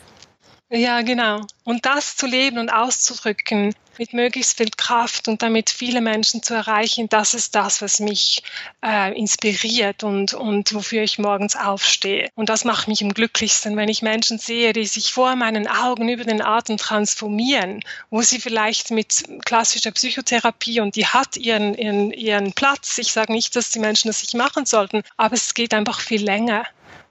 [0.71, 1.47] Ja, genau.
[1.65, 6.55] Und das zu leben und auszudrücken mit möglichst viel Kraft und damit viele Menschen zu
[6.55, 8.43] erreichen, das ist das, was mich
[8.85, 12.31] äh, inspiriert und, und wofür ich morgens aufstehe.
[12.35, 16.09] Und das macht mich am glücklichsten, wenn ich Menschen sehe, die sich vor meinen Augen
[16.09, 22.13] über den Atem transformieren, wo sie vielleicht mit klassischer Psychotherapie und die hat ihren, ihren,
[22.13, 22.99] ihren Platz.
[22.99, 26.23] Ich sage nicht, dass die Menschen das nicht machen sollten, aber es geht einfach viel
[26.23, 26.65] länger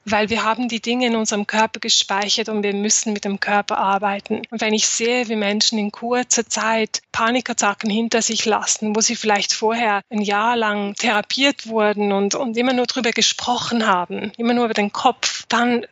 [0.10, 3.78] weil wir haben die Dinge in unserem Körper gespeichert und wir müssen mit dem Körper
[3.78, 4.42] arbeiten.
[4.50, 9.16] Und wenn ich sehe, wie Menschen in kurzer Zeit Panikattacken hinter sich lassen, wo sie
[9.16, 14.54] vielleicht vorher ein Jahr lang therapiert wurden und, und immer nur darüber gesprochen haben, immer
[14.54, 15.86] nur über den Kopf, dann,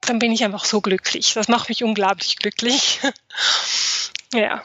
[0.00, 1.34] dann bin ich einfach so glücklich.
[1.34, 3.00] Das macht mich unglaublich glücklich.
[4.32, 4.62] ja.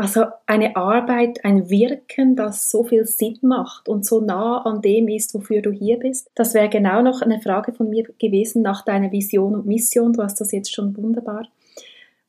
[0.00, 5.08] Also eine Arbeit, ein Wirken, das so viel Sinn macht und so nah an dem
[5.08, 6.30] ist, wofür du hier bist.
[6.34, 10.14] Das wäre genau noch eine Frage von mir gewesen nach deiner Vision und Mission.
[10.14, 11.46] Du hast das jetzt schon wunderbar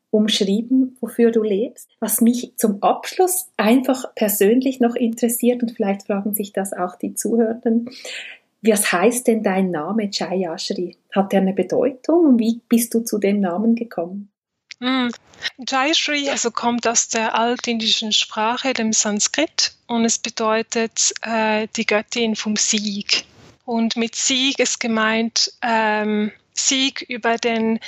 [0.09, 1.87] umschrieben, wofür du lebst.
[2.01, 7.13] Was mich zum Abschluss einfach persönlich noch interessiert und vielleicht fragen sich das auch die
[7.13, 7.89] Zuhörenden.
[8.61, 10.97] Was heißt denn dein Name Jayashri?
[11.15, 14.30] Hat der eine Bedeutung und wie bist du zu dem Namen gekommen?
[14.81, 15.09] Mm.
[15.67, 22.35] Jayashri also kommt aus der altindischen Sprache, dem Sanskrit, und es bedeutet äh, die Göttin
[22.35, 23.25] vom Sieg.
[23.65, 27.79] Und mit Sieg ist gemeint ähm, Sieg über den,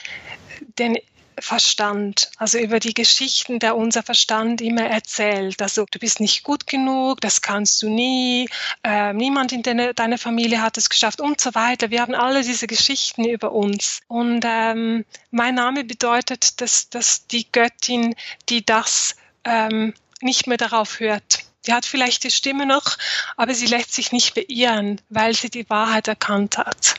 [0.77, 0.97] den
[1.39, 5.61] Verstand, also über die Geschichten, der unser Verstand immer erzählt.
[5.61, 8.47] Also du bist nicht gut genug, das kannst du nie,
[8.83, 11.91] äh, niemand in deine, deiner Familie hat es geschafft und so weiter.
[11.91, 14.01] Wir haben alle diese Geschichten über uns.
[14.07, 18.15] Und ähm, mein Name bedeutet, dass, dass die Göttin,
[18.49, 21.39] die das ähm, nicht mehr darauf hört.
[21.65, 22.97] Die hat vielleicht die Stimme noch,
[23.37, 26.95] aber sie lässt sich nicht beirren, weil sie die Wahrheit erkannt hat.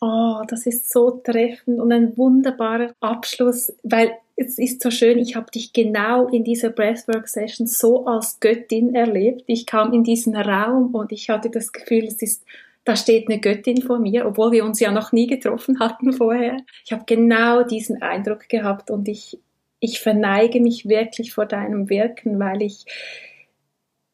[0.00, 5.34] Oh, das ist so treffend und ein wunderbarer Abschluss, weil es ist so schön, ich
[5.34, 9.42] habe dich genau in dieser Breathwork-Session so als Göttin erlebt.
[9.46, 12.44] Ich kam in diesen Raum und ich hatte das Gefühl, es ist,
[12.84, 16.58] da steht eine Göttin vor mir, obwohl wir uns ja noch nie getroffen hatten vorher.
[16.84, 19.40] Ich habe genau diesen Eindruck gehabt und ich,
[19.80, 22.84] ich verneige mich wirklich vor deinem Wirken, weil ich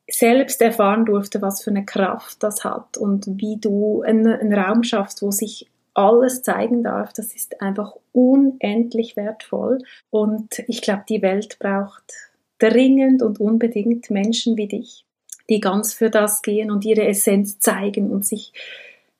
[0.09, 4.83] selbst erfahren durfte, was für eine Kraft das hat und wie du einen, einen Raum
[4.83, 9.79] schaffst, wo sich alles zeigen darf, das ist einfach unendlich wertvoll.
[10.11, 12.13] Und ich glaube, die Welt braucht
[12.59, 15.05] dringend und unbedingt Menschen wie dich,
[15.49, 18.53] die ganz für das gehen und ihre Essenz zeigen und sich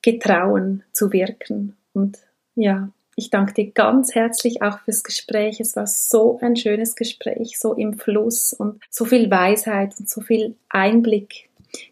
[0.01, 1.75] getrauen zu wirken.
[1.93, 2.19] Und
[2.55, 5.59] ja, ich danke dir ganz herzlich auch fürs Gespräch.
[5.59, 10.21] Es war so ein schönes Gespräch, so im Fluss und so viel Weisheit und so
[10.21, 11.49] viel Einblick,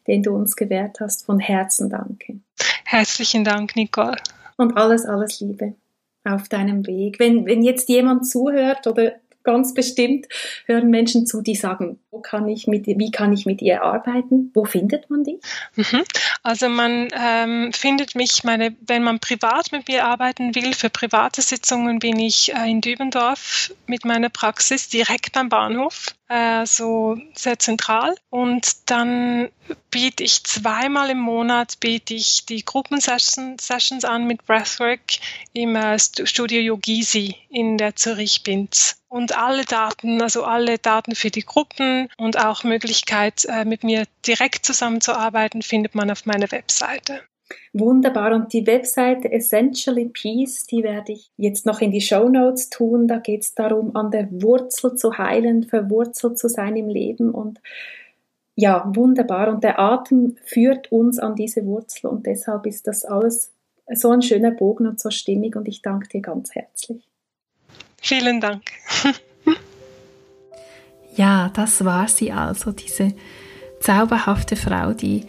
[0.08, 1.26] den du uns gewährt hast.
[1.26, 2.40] Von Herzen danke.
[2.86, 4.18] Herzlichen Dank, Nicole
[4.64, 5.76] und alles, alles Liebe
[6.24, 7.20] auf deinem Weg.
[7.20, 10.28] Wenn, wenn jetzt jemand zuhört oder ganz bestimmt
[10.66, 14.52] hören Menschen zu, die sagen, wo kann ich mit, wie kann ich mit ihr arbeiten?
[14.54, 15.42] Wo findet man dich?
[15.76, 16.04] Mhm.
[16.42, 21.42] Also man ähm, findet mich, meine, wenn man privat mit mir arbeiten will, für private
[21.42, 27.60] Sitzungen bin ich äh, in Dübendorf mit meiner Praxis direkt beim Bahnhof, äh, so sehr
[27.60, 28.16] zentral.
[28.30, 29.50] Und dann
[29.92, 35.02] biete ich zweimal im Monat biete ich die Gruppensessions an mit Breathwork
[35.54, 38.98] im äh, Studio Yogisi in der Zürich-Binz.
[39.08, 44.06] Und alle Daten, also alle Daten für die Gruppen und auch Möglichkeit, äh, mit mir
[44.26, 47.22] direkt zusammenzuarbeiten, findet man auf meiner Webseite.
[47.74, 48.34] Wunderbar.
[48.34, 53.08] Und die Webseite Essentially Peace, die werde ich jetzt noch in die Show Notes tun.
[53.08, 57.32] Da geht es darum, an der Wurzel zu heilen, verwurzelt zu sein im Leben.
[57.32, 57.60] Und
[58.56, 59.50] ja, wunderbar.
[59.50, 62.08] Und der Atem führt uns an diese Wurzel.
[62.08, 63.52] Und deshalb ist das alles
[63.92, 65.56] so ein schöner Bogen und so stimmig.
[65.56, 67.08] Und ich danke dir ganz herzlich.
[68.02, 68.64] Vielen Dank.
[71.16, 73.14] ja, das war sie also, diese
[73.80, 75.26] zauberhafte Frau, die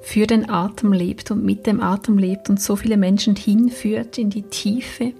[0.00, 4.30] für den Atem lebt und mit dem Atem lebt und so viele Menschen hinführt in
[4.30, 5.12] die Tiefe,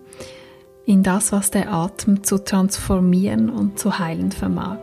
[0.87, 4.79] in das, was der Atem zu transformieren und zu heilen vermag.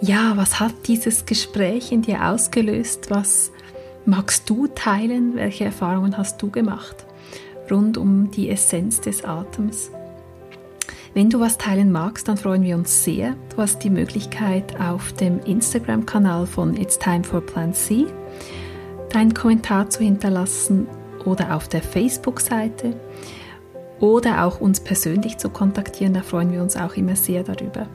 [0.00, 3.10] Ja, was hat dieses Gespräch in dir ausgelöst?
[3.10, 3.50] Was
[4.06, 5.34] magst du teilen?
[5.34, 7.04] Welche Erfahrungen hast du gemacht
[7.70, 9.90] rund um die Essenz des Atems?
[11.14, 13.34] Wenn du was teilen magst, dann freuen wir uns sehr.
[13.54, 18.06] Du hast die Möglichkeit auf dem Instagram-Kanal von It's Time for Plan C
[19.10, 20.86] deinen Kommentar zu hinterlassen
[21.24, 22.94] oder auf der Facebook-Seite
[24.00, 26.14] oder auch uns persönlich zu kontaktieren.
[26.14, 27.86] Da freuen wir uns auch immer sehr darüber.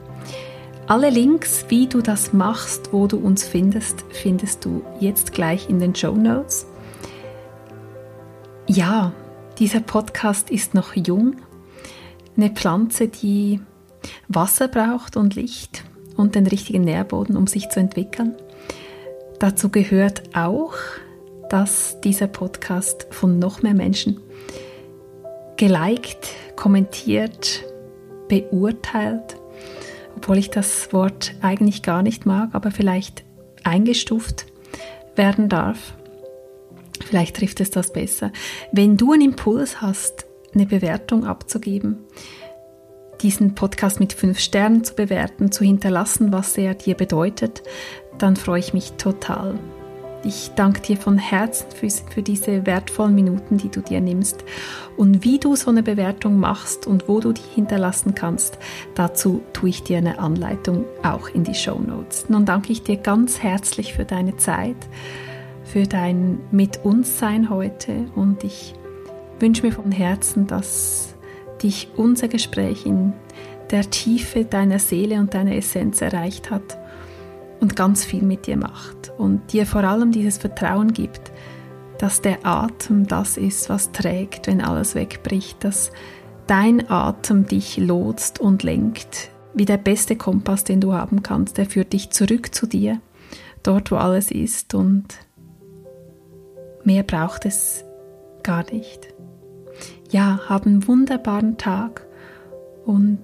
[0.86, 5.78] Alle Links, wie du das machst, wo du uns findest, findest du jetzt gleich in
[5.78, 6.66] den Show Notes.
[8.66, 9.12] Ja,
[9.58, 11.36] dieser Podcast ist noch jung.
[12.36, 13.60] Eine Pflanze, die
[14.28, 15.84] Wasser braucht und Licht
[16.16, 18.34] und den richtigen Nährboden, um sich zu entwickeln.
[19.38, 20.74] Dazu gehört auch,
[21.50, 24.20] dass dieser Podcast von noch mehr Menschen
[25.56, 27.64] geliked, kommentiert,
[28.28, 29.36] beurteilt,
[30.16, 33.24] obwohl ich das Wort eigentlich gar nicht mag, aber vielleicht
[33.62, 34.46] eingestuft
[35.16, 35.94] werden darf.
[37.04, 38.32] Vielleicht trifft es das besser.
[38.72, 41.98] Wenn du einen Impuls hast, eine Bewertung abzugeben,
[43.20, 47.62] diesen Podcast mit fünf Sternen zu bewerten, zu hinterlassen, was er dir bedeutet,
[48.18, 49.58] dann freue ich mich total.
[50.24, 54.42] Ich danke dir von Herzen für, für, diese wertvollen Minuten, die du dir nimmst.
[54.96, 58.58] Und wie du so eine Bewertung machst und wo du die hinterlassen kannst,
[58.94, 62.30] dazu tue ich dir eine Anleitung auch in die Show Notes.
[62.30, 64.76] Nun danke ich dir ganz herzlich für deine Zeit,
[65.62, 68.74] für dein Mit uns Sein heute und ich
[69.44, 71.14] wünsche mir von Herzen, dass
[71.62, 73.12] dich unser Gespräch in
[73.70, 76.78] der Tiefe deiner Seele und deiner Essenz erreicht hat
[77.60, 81.30] und ganz viel mit dir macht und dir vor allem dieses Vertrauen gibt,
[81.98, 85.92] dass der Atem das ist, was trägt, wenn alles wegbricht, dass
[86.46, 91.58] dein Atem dich lotst und lenkt, wie der beste Kompass, den du haben kannst.
[91.58, 92.98] Der führt dich zurück zu dir,
[93.62, 95.04] dort, wo alles ist und
[96.82, 97.84] mehr braucht es
[98.42, 99.13] gar nicht.
[100.14, 102.06] Ja, hab einen wunderbaren Tag
[102.86, 103.18] und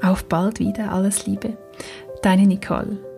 [0.00, 0.92] auf bald wieder.
[0.92, 1.58] Alles Liebe.
[2.22, 3.09] Deine Nicole.